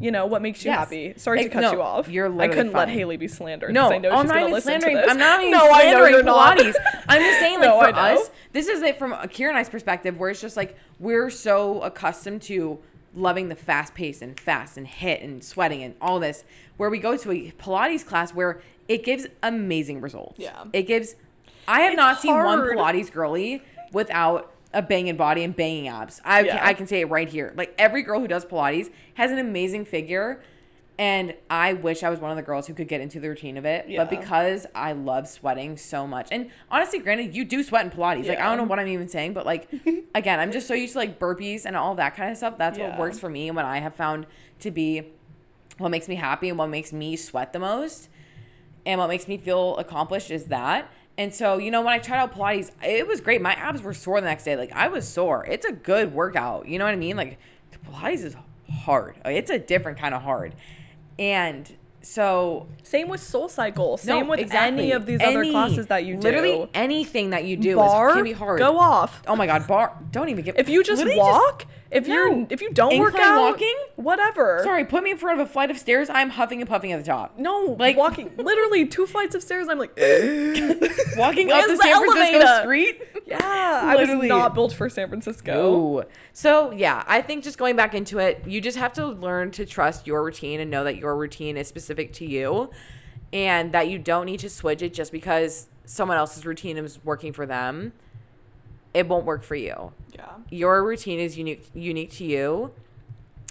[0.00, 0.78] You know what makes you Yes.
[0.78, 1.14] happy.
[1.18, 2.08] Sorry to cut no, you off.
[2.08, 2.88] you're I couldn't let.
[2.88, 3.72] Hailey be slandered.
[3.74, 4.96] No, I know oh, I'm she's not even slandering.
[4.96, 5.10] to this.
[5.10, 6.24] I'm not even no, I know slandering.
[6.24, 6.74] Pilates.
[7.08, 10.18] I'm just saying, like No, for us, this is it from Kiera and I's perspective,
[10.18, 12.78] where it's just like we're so accustomed to
[13.14, 16.44] loving the fast pace and fast and HIIT and sweating and all this,
[16.78, 20.38] where we go to a Pilates class where it gives amazing results.
[20.38, 20.64] Yeah.
[20.72, 21.14] it gives.
[21.68, 22.60] I have It's not seen one.
[22.60, 26.20] Pilates girly without a banging body and banging abs.
[26.24, 26.60] I, Yeah.
[26.64, 27.52] I can say it right here.
[27.56, 30.42] Like every girl who does Pilates has an amazing figure.
[30.98, 33.56] And I wish I was one of the girls who could get into the routine
[33.56, 33.88] of it.
[33.88, 34.04] Yeah.
[34.04, 38.28] But because I love sweating so much, and honestly, granted, you do sweat in Pilates.
[38.28, 39.72] Like I don't know what I'm even saying, but like
[40.14, 42.58] again, I'm just so used to like burpees and all that kind of stuff.
[42.58, 44.26] That's what works for me and what I have found
[44.58, 45.04] to be
[45.78, 48.10] what makes me happy and what makes me sweat the most
[48.84, 50.90] and what makes me feel accomplished is that.
[51.20, 53.42] And so, you know, when I tried out Pilates, it was great.
[53.42, 54.56] My abs were sore the next day.
[54.56, 55.44] Like I was sore.
[55.44, 56.66] It's a good workout.
[56.66, 57.14] You know what I mean?
[57.14, 57.38] Like
[57.86, 58.36] Pilates is
[58.70, 59.16] hard.
[59.26, 60.54] It's a different kind of hard.
[61.18, 63.98] And so Same with Soul Cycle.
[63.98, 64.84] Same no, with exactly.
[64.84, 66.22] any of these other classes that you do.
[66.22, 68.58] Literally anything that you do barre, is, can be hard.
[68.58, 69.22] go off.
[69.26, 69.92] Oh my god, barre!
[70.10, 70.58] Don't even give.
[70.58, 72.14] If you just walk, if No.
[72.14, 73.74] you're if you don't work out, walking?
[73.96, 74.60] whatever.
[74.62, 76.08] sorry, put me in front of a flight of stairs.
[76.08, 77.36] I'm huffing and puffing at the top.
[77.38, 79.68] No, Like- like walking literally two flights of stairs.
[79.68, 79.90] I'm like,
[81.16, 83.02] Walking up the the San Francisco street.
[83.26, 83.38] yeah,
[83.84, 85.52] I was not built for San Francisco.
[85.52, 86.04] No.
[86.32, 89.66] So yeah, I think just going back into it, you just have to learn to
[89.66, 92.70] trust your routine and know that your routine is specific to you,
[93.32, 97.32] and that you don't need to switch it just because someone else's routine is working
[97.32, 97.92] for them.
[98.94, 99.92] It won't work for you.
[100.20, 102.72] Yeah, Your routine is unique unique to you,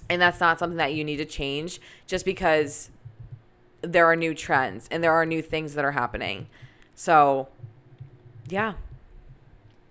[0.10, 2.90] and that's not something that you need to change just because
[3.82, 6.48] there are new trends and there are new things that are happening.
[6.96, 7.48] So,
[8.50, 8.74] yeah.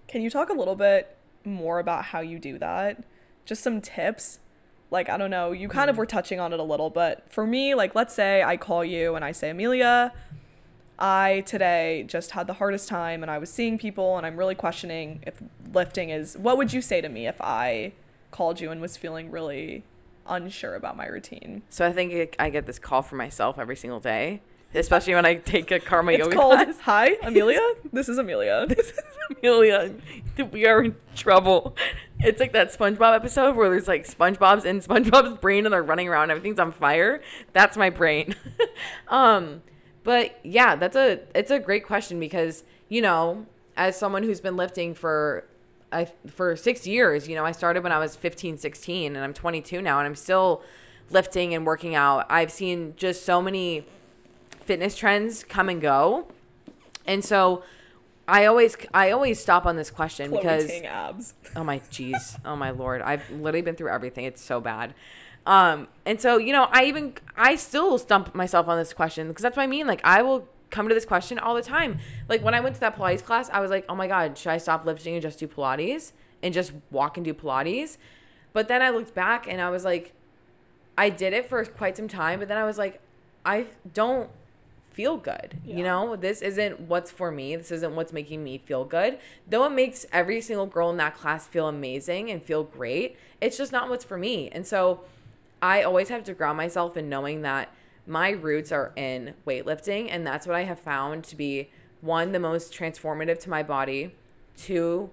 [0.09, 3.03] Can you talk a little bit more about how you do that?
[3.45, 4.41] Just some tips.
[4.91, 6.01] Like, I don't know, you kind of Mm-hmm.
[6.01, 9.17] were touching on it a little, but for me, like, let's say I call you
[9.17, 10.13] and I say, Amelia,
[10.99, 14.55] I today just had the hardest time and I was seeing people and I'm really
[14.55, 15.41] questioning if
[15.73, 16.37] lifting is.
[16.37, 17.93] What would you say to me if I
[18.31, 19.85] called you and was feeling really
[20.27, 21.63] unsure about my routine?
[21.69, 24.43] So I think it, I get this call from myself every single day,
[24.75, 26.79] especially when I take a karma It's yoga called class.
[26.83, 27.61] Hi, Amelia.
[27.93, 28.67] this is Amelia.
[28.69, 29.01] This is
[29.39, 29.93] Amelia.
[30.51, 31.77] We are in trouble.
[32.19, 36.09] It's like that SpongeBob episode where there's like SpongeBob's in SpongeBob's brain and they're running
[36.09, 36.31] around.
[36.31, 37.21] Everything's on fire.
[37.53, 38.35] That's my brain.
[39.09, 39.63] um,
[40.05, 43.47] but yeah, that's a it's a great question because you know,
[43.77, 45.45] as someone who's been lifting for
[45.93, 49.35] I for six years, you know, I started when I was 15, 16, and I'm
[49.35, 50.63] 22 now, and I'm still
[51.11, 52.27] lifting and working out.
[52.29, 53.85] I've seen just so many
[54.61, 56.27] fitness trends come and go.
[57.07, 57.63] And so
[58.27, 60.83] I always I always stop on this question Chloe because
[61.57, 64.27] oh my jeez, oh my lord, I've literally been through everything.
[64.27, 64.95] It's so bad.
[65.49, 69.43] Um, and so you know, I even I still stump myself on this question because
[69.43, 69.87] that's what I mean.
[69.87, 71.99] Like I will come to this question all the time.
[72.29, 74.51] Like when I went to that Pilates class, I was like, oh my god, should
[74.51, 77.97] I stop lifting and just do Pilates and just walk and do Pilates?
[78.53, 80.13] But then I looked back and I was like,
[80.99, 83.01] I did it for quite some time, but then I was like,
[83.47, 84.29] I don't
[84.91, 85.59] feel good.
[85.65, 87.57] You know, this isn't what's for me.
[87.57, 89.19] This isn't what's making me feel good.
[89.49, 93.57] Though it makes every single girl in that class feel amazing and feel great, it's
[93.57, 94.51] just not what's for me.
[94.51, 95.03] And so
[95.61, 97.73] I always have to ground myself in knowing that
[98.07, 100.09] my roots are in weightlifting.
[100.11, 104.15] And that's what I have found to be one, the most transformative to my body,
[104.57, 105.11] two,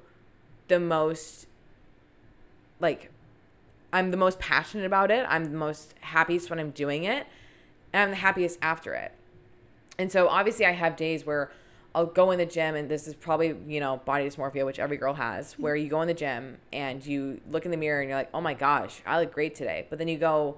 [0.67, 1.47] the most
[2.79, 3.11] like
[3.93, 5.25] I'm the most passionate about it.
[5.29, 7.27] I'm the most happiest when I'm doing it.
[7.93, 9.13] And I'm the happiest after it.
[9.97, 11.51] And so obviously I have days where
[11.95, 14.97] I'll go in the gym and this is probably, you know, body dysmorphia, which every
[14.97, 15.63] girl has, hmm.
[15.63, 18.29] where you go in the gym and you look in the mirror and you're like,
[18.33, 19.87] oh my gosh, I look great today.
[19.89, 20.57] But then you go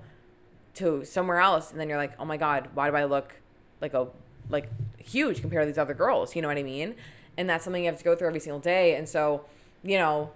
[0.73, 3.39] to somewhere else and then you're like, oh my God, why do I look
[3.81, 4.07] like a
[4.49, 6.35] like huge compared to these other girls?
[6.35, 6.95] You know what I mean?
[7.38, 8.95] And that's something you have to go through every single day.
[8.95, 9.45] And so,
[9.83, 10.31] you know,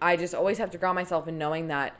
[0.00, 1.96] I just always have to ground myself in knowing that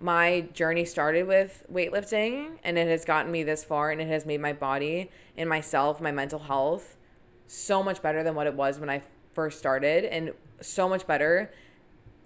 [0.00, 4.24] my journey started with weightlifting and it has gotten me this far and it has
[4.24, 6.96] made my body and myself, my mental health
[7.54, 9.02] so much better than what it was when I
[9.32, 11.52] first started and so much better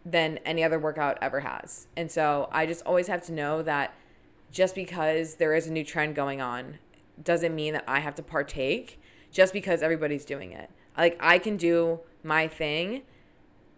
[0.05, 1.87] than any other workout ever has.
[1.97, 3.95] And so I just always have to know that
[4.51, 6.79] just because there is a new trend going on
[7.23, 9.01] doesn't mean that I have to partake
[9.31, 10.71] just because everybody's doing it.
[10.97, 13.03] Like I can do my thing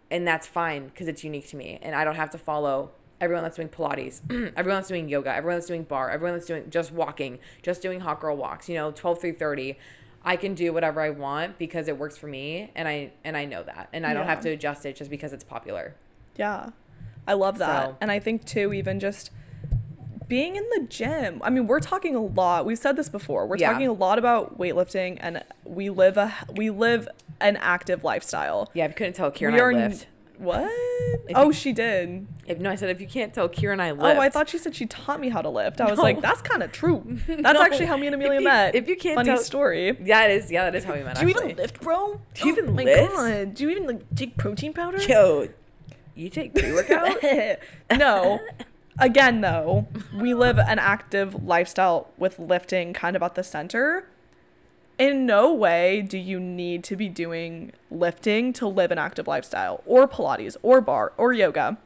[0.09, 3.43] and that's fine because it's unique to me and I don't have to follow everyone
[3.43, 4.21] that's doing Pilates,
[4.55, 7.99] everyone that's doing yoga, everyone that's doing barre, everyone that's doing just walking, just doing
[7.99, 9.77] hot girl walks, you know, 12 through 30.
[10.23, 13.45] I can do whatever I want because it works for me and I and I
[13.45, 13.89] know that.
[13.93, 14.29] And I don't Yeah.
[14.29, 15.95] have to adjust it just because it's popular.
[16.35, 16.69] Yeah.
[17.27, 17.85] I love that.
[17.85, 19.31] So- And I think too even just
[20.27, 21.41] being in the gym.
[21.43, 22.65] I mean, we're talking a lot.
[22.65, 23.45] We've said this before.
[23.47, 23.71] We're Yeah.
[23.73, 27.07] talking a lot about weightlifting and we live a we live
[27.39, 28.69] an active lifestyle.
[28.73, 30.07] Yeah, if you couldn't tell Kiera we I are lift.
[30.37, 30.63] What?
[31.27, 32.27] If oh, you- she did.
[32.51, 34.17] If, no, I said if you can't tell Kiera and I lift.
[34.17, 35.81] Oh, I thought she said she taught me how to lift.
[35.81, 36.03] I was No.
[36.03, 37.03] like, that's kind of true.
[37.27, 37.61] That's No.
[37.61, 38.75] actually how me and If Amelia you- met.
[38.75, 39.97] if you can't funny tell- story.
[40.03, 40.51] Yeah, it is.
[40.51, 41.17] Yeah, that is how we met.
[41.19, 42.21] Do you even lift, bro?
[42.33, 43.13] Do you oh even oh my lift?
[43.15, 43.53] God.
[43.53, 44.97] Do you even like take protein powder?
[45.01, 45.49] Yo,
[46.15, 47.17] you take pre workout?
[47.97, 48.39] no.
[48.99, 54.07] Again, though, we live an active lifestyle with lifting kind of at the center.
[54.99, 59.81] In no way do you need to be doing lifting to live an active lifestyle,
[59.87, 61.77] or Pilates, or barre, or yoga.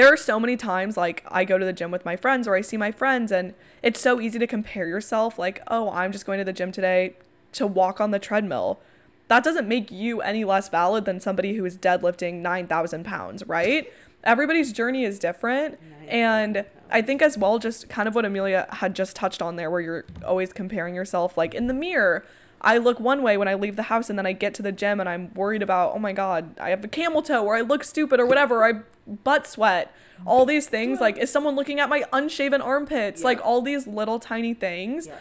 [0.00, 2.54] There are so many times, like, I go to the gym with my friends, or
[2.54, 6.24] I see my friends, and it's so easy to compare yourself, like, oh, I'm just
[6.24, 7.16] going to the gym today
[7.52, 8.80] to walk on the treadmill
[9.28, 13.92] that doesn't make you any less valid than somebody who is deadlifting 9,000 pounds, right?
[14.24, 15.78] Everybody's journey is different.
[16.08, 19.70] And I think, as well, just kind of what Amelia had just touched on there,
[19.70, 22.24] where you're always comparing yourself, like in the mirror.
[22.62, 24.72] I look one way when I leave the house, and then I get to the
[24.72, 27.62] gym and I'm worried about, oh my God, I have a camel toe, or I
[27.62, 28.80] look stupid, or whatever, I
[29.24, 29.94] butt sweat.
[30.26, 33.24] All these things, like, is someone looking at my unshaven armpits?
[33.24, 35.16] Like, all these little tiny things Yeah.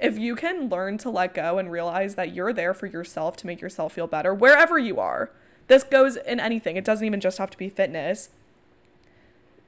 [0.00, 3.46] if you can learn to let go and realize that you're there for yourself to
[3.46, 5.30] make yourself feel better wherever you are
[5.68, 8.30] this goes in anything it doesn't even just have to be fitness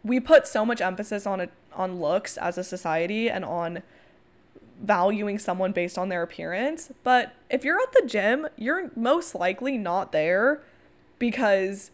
[0.03, 3.83] we put so much emphasis on it on looks as a society and on
[4.83, 9.79] valuing someone based on their appearance but if you're at the gym you're most likely
[9.79, 10.61] not there
[11.19, 11.91] because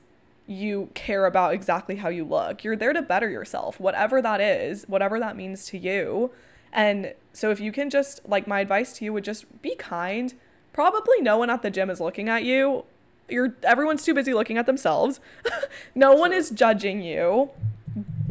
[0.51, 2.65] you care about exactly how you look.
[2.65, 6.33] You're there to better yourself, whatever that is, whatever that means to you.
[6.73, 10.35] And so if you can just like my advice to you would just be kind.
[10.73, 12.85] Probably no one at the gym is looking at you.
[13.29, 15.21] You're everyone's too busy looking at themselves.
[15.95, 17.51] no one is judging you.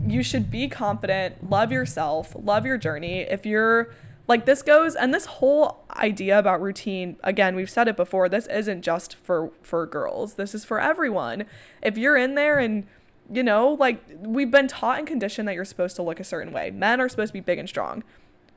[0.06, 3.20] You should be confident, love yourself, love your journey.
[3.20, 3.94] If you're
[4.30, 8.46] like this goes and this whole idea about routine again we've said it before this
[8.48, 10.36] isn't just for for girls.
[10.36, 11.46] This is for everyone.
[11.82, 12.86] If you're in there and
[13.30, 16.54] you know like we've been taught and conditioned that you're supposed to look a certain
[16.54, 16.70] way.
[16.70, 18.04] Men are supposed to be big and strong.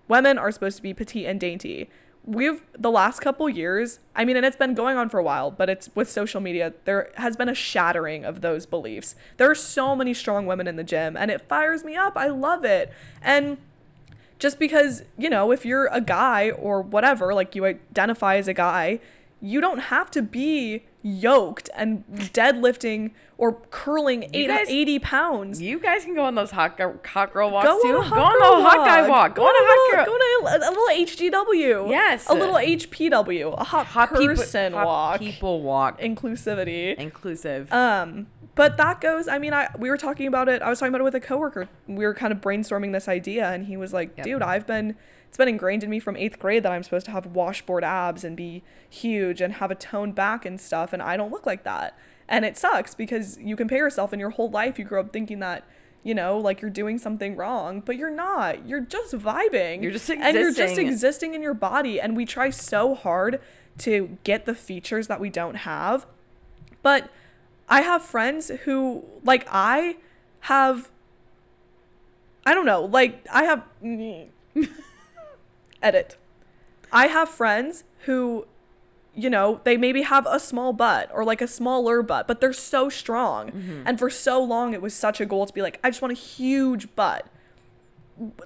[0.09, 1.89] Women are supposed to be petite and dainty.
[2.25, 5.51] We've the last couple years i mean and it's been going on for a while
[5.51, 9.17] but it's with social media there has been a shattering of those beliefs.
[9.39, 12.13] There are so many strong women in the gym and it fires me up.
[12.15, 12.93] I love it.
[13.23, 13.57] And
[14.43, 18.55] just because you know if you're a guy or whatever like you identify as a
[18.55, 18.99] guy
[19.41, 25.61] you don't have to be yoked and deadlifting or curling eight, guys- 80 pounds.
[25.61, 27.89] You guys can go on those hot, girl- hot girl walks Go too.
[27.89, 29.35] on a hot go on a hot guy walk.
[29.35, 30.05] Go, on a hot girl.
[30.07, 31.91] Go on a, a little HGW.
[31.91, 32.29] Yes.
[32.29, 33.59] A little HPW.
[33.61, 35.19] A hot, hot people- person hot walk.
[35.19, 36.01] People walk.
[36.01, 36.95] Inclusivity.
[36.95, 37.73] Inclusive.
[37.73, 39.29] Um, but that goes.
[39.29, 40.63] I mean, I we were talking about it.
[40.63, 41.69] I was talking about it with a coworker.
[41.87, 44.25] We were kind of brainstorming this idea, and he was like, Yep.
[44.27, 44.97] "Dude, I've been.
[45.29, 48.23] It's been ingrained in me from eighth grade that I'm supposed to have washboard abs
[48.23, 51.65] and be huge and have a toned back and stuff, and I don't look like
[51.65, 51.97] that.
[52.29, 55.39] And it sucks because you compare yourself, and your whole life you grow up thinking
[55.41, 55.65] that."
[56.05, 58.67] You know, like you're doing something wrong, but you're not.
[58.67, 59.85] You're just vibing.
[59.85, 60.89] You're just And you're just existing.
[60.89, 62.01] existing in your body.
[62.01, 63.41] And we try so hard
[63.79, 66.05] to get the features that we don't have.
[66.83, 67.09] But
[67.69, 69.97] I have friends who like I
[70.41, 70.91] have
[72.45, 73.65] I don't know, like I have
[75.83, 76.17] edit.
[76.93, 78.47] I have friends who
[79.15, 82.55] you know, they maybe have a small butt or like a smaller butt, but they're
[82.55, 83.51] so strong.
[83.51, 83.83] Mm-hmm.
[83.85, 86.13] And for so long it was such a goal to be like I just want
[86.13, 87.27] a huge butt.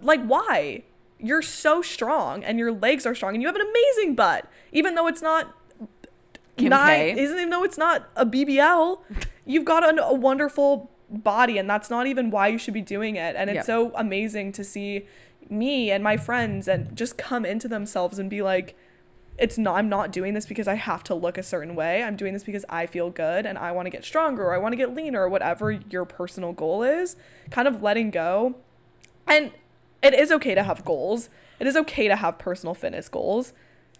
[0.01, 0.83] Like why?
[1.19, 4.95] You're so strong and your legs are strong and you have an amazing butt even
[4.95, 5.55] though it's not
[6.57, 7.13] Kim not K.
[7.19, 9.01] isn't even though it's not a BBL,
[9.45, 13.17] you've got a, a wonderful body, and that's not even why you should be doing
[13.17, 13.37] it.
[13.37, 13.65] And it's Yep.
[13.67, 15.07] so amazing to see
[15.49, 18.75] me and my friends and just come into themselves and be like,
[19.39, 19.77] it's not.
[19.77, 22.03] I'm not doing this because I have to look a certain way.
[22.03, 24.59] I'm doing this because I feel good and I want to get stronger or I
[24.59, 27.17] want to get leaner or whatever your personal goal is.
[27.51, 28.57] Kind of letting go,
[29.27, 29.53] and
[30.03, 31.29] it is okay to have goals.
[31.61, 33.53] It is okay to have personal fitness goals.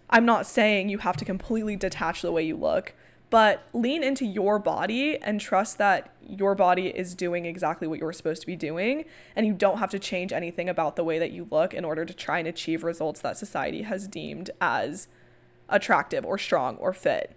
[0.09, 2.93] I'm not saying you have to completely detach the way you look,
[3.29, 8.13] but lean into your body and trust that your body is doing exactly what you're
[8.13, 9.03] supposed to be doing.
[9.35, 12.05] And you don't have to change anything about the way that you look in order
[12.05, 15.07] to try and achieve results that society has deemed as
[15.67, 17.35] attractive or strong or fit.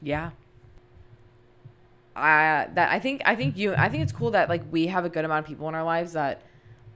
[0.00, 0.30] Yeah.
[2.16, 5.04] I that I think I think you I think it's cool that like we have
[5.04, 6.42] a good amount of people in our lives that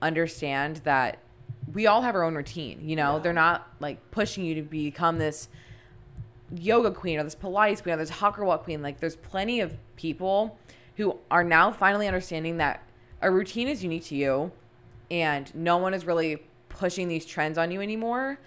[0.01, 1.19] understand that
[1.73, 2.79] we all have our own routine.
[2.81, 3.19] You know, Yeah.
[3.19, 5.49] they're not like pushing you to become this
[6.55, 8.81] yoga queen or this Pilates queen or this girl walk queen.
[8.81, 10.57] Like there's plenty of people
[10.97, 12.81] who are now finally understanding that
[13.21, 14.51] a routine is unique to you
[15.11, 18.39] and no one is really pushing these trends on you anymore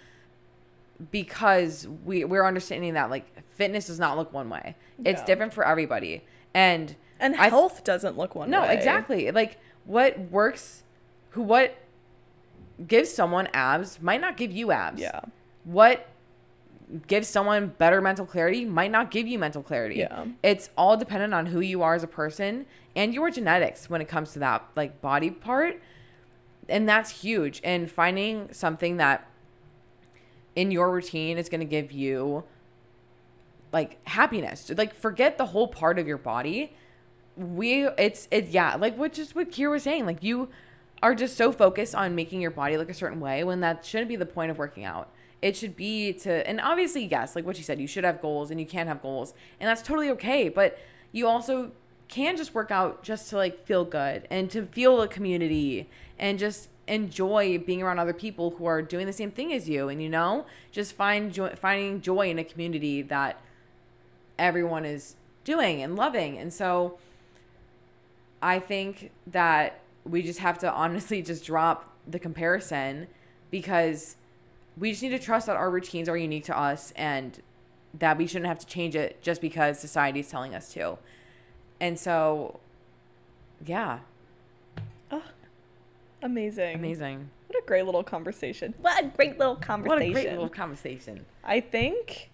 [1.11, 4.77] because we we're understanding that like fitness does not look one way.
[5.05, 5.27] It's Yeah.
[5.27, 6.25] different for everybody.
[6.55, 8.69] And And health doesn't look one no, way.
[8.69, 9.31] No, exactly.
[9.31, 10.83] Like what works
[11.31, 11.75] who what
[12.87, 15.01] gives someone abs might not give you abs.
[15.01, 15.21] Yeah.
[15.65, 16.07] What
[17.07, 19.97] gives someone better mental clarity might not give you mental clarity.
[19.97, 20.27] Yeah.
[20.43, 24.09] It's all dependent on who you are as a person and your genetics when it
[24.09, 25.81] comes to that like body part.
[26.69, 27.61] And that's huge.
[27.65, 29.27] And finding something that
[30.55, 32.45] in your routine is going to give you
[33.73, 34.71] like happiness.
[34.77, 36.77] Like forget the whole part of your body.
[37.37, 40.05] We it's it yeah, like what just what Kier was saying.
[40.05, 40.51] Like you
[41.03, 44.09] are just so focused on making your body look a certain way when that shouldn't
[44.09, 45.11] be the point of working out.
[45.41, 48.51] It should be to and obviously yes, like what you said, you should have goals
[48.51, 49.35] and you can have goals.
[49.59, 50.79] And that's totally okay, but
[51.11, 51.73] you also
[52.09, 55.89] can just work out just to like feel good and to feel a community
[56.19, 59.89] and just enjoy being around other people who are doing the same thing as you
[59.89, 63.41] and you know just find joy finding joy in a community that
[64.39, 66.99] everyone is doing and loving and so
[68.43, 73.07] i think that we just have to honestly just drop the comparison
[73.51, 74.17] because
[74.77, 77.41] we just need to trust that our routines are unique to us and
[77.99, 80.97] that we shouldn't have to change it just because society is telling us to
[81.81, 82.59] and so
[83.65, 83.99] yeah
[85.11, 85.23] Oh,
[86.23, 86.75] Amazing.
[86.77, 88.75] amazing What a great little conversation.
[88.81, 89.99] What a great little conversation.
[89.99, 92.31] what a great little conversation I think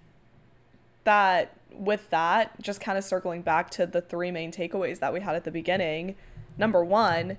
[1.04, 5.20] that with that, just kind of circling back to the three main takeaways that we
[5.20, 6.16] had at the beginning.
[6.58, 7.36] Number one,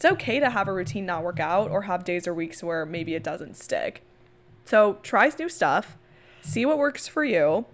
[0.00, 2.86] it's okay to have a routine not work out or have days or weeks where
[2.86, 4.02] maybe it doesn't stick.
[4.64, 5.98] So try new stuff,
[6.40, 7.66] see what works for you.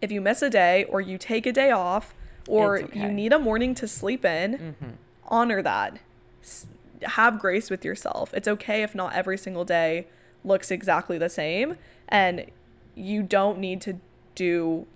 [0.00, 2.14] If you miss a day or you take a day off
[2.48, 2.98] or okay.
[2.98, 4.96] you need a morning to sleep in,
[5.28, 5.98] honor that.
[6.42, 6.68] S-
[7.02, 8.32] have grace with yourself.
[8.32, 10.06] It's okay if not every single day
[10.42, 11.76] looks exactly the same
[12.08, 12.46] and
[12.94, 14.00] you don't need to
[14.34, 14.86] do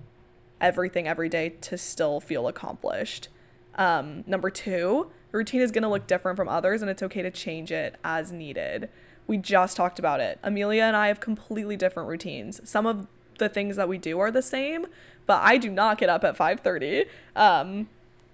[0.59, 3.29] everything every day to still feel accomplished.
[3.75, 7.31] Um, number two, routine is going to look different from others and it's okay to
[7.31, 8.89] change it as needed.
[9.27, 10.39] We just talked about it.
[10.43, 12.61] Amelia and I have completely different routines.
[12.69, 13.07] Some of
[13.39, 14.87] the things that we do are the same,
[15.27, 17.07] but I do not get up at 5:30.
[17.35, 17.89] Um,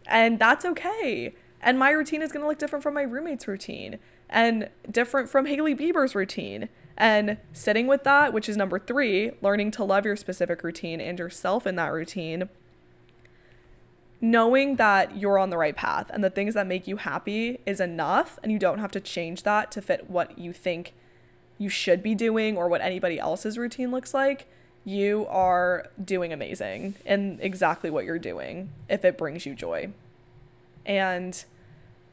[0.07, 1.34] and that's okay.
[1.61, 3.98] And my routine is going to look different from my roommate's routine
[4.28, 6.68] and different from Hailey Bieber's routine.
[6.96, 11.18] And sitting with that, which is number three, learning to love your specific routine and
[11.18, 12.48] yourself in that routine,
[14.23, 17.81] knowing that you're on the right path and the things that make you happy is
[17.81, 20.95] enough, and you don't have to change that to fit what you think
[21.59, 24.47] you should be doing or what anybody else's routine looks like.
[24.85, 29.91] You are doing amazing in exactly what you're doing if it brings you joy.
[30.87, 31.45] And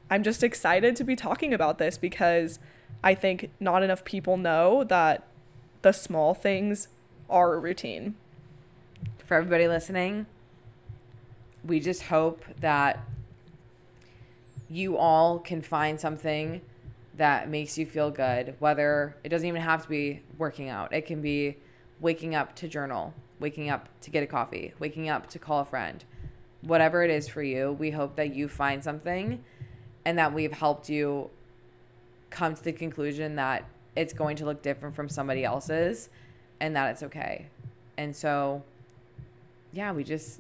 [0.10, 2.58] I'm just excited to be talking about this because
[3.04, 5.28] I think not enough people know that
[5.84, 6.88] the small things
[7.30, 8.16] are a routine.
[9.24, 10.26] For everybody listening,
[11.66, 13.00] we just hope that
[14.70, 16.62] you all can find something
[17.18, 20.94] that makes you feel good, whether it doesn't even have to be working out.
[20.94, 21.58] It can be
[22.00, 25.66] waking up to journal, waking up to get a coffee, waking up to call a
[25.66, 26.04] friend.
[26.62, 29.44] Whatever it is for you, we hope that you find something
[30.06, 31.30] and that we've helped you
[32.30, 36.10] come to the conclusion that it's going to look different from somebody else's
[36.60, 37.48] and that it's okay.
[37.98, 38.64] And so,
[39.74, 40.40] yeah, we just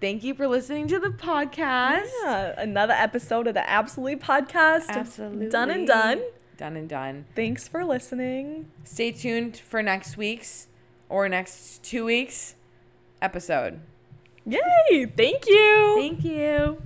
[0.00, 2.08] thank you for listening to the podcast.
[2.22, 4.88] Yeah, another episode of the Absolutely Podcast.
[4.88, 5.48] Absolutely.
[5.48, 6.22] Done and done.
[6.56, 7.26] Done and done.
[7.36, 8.70] Thanks for listening.
[8.84, 10.66] Stay tuned for next week's
[11.08, 12.54] or next two weeks
[13.22, 13.80] episode.
[14.44, 15.06] Yay!
[15.06, 15.94] Thank you.
[15.98, 16.82] Thank you.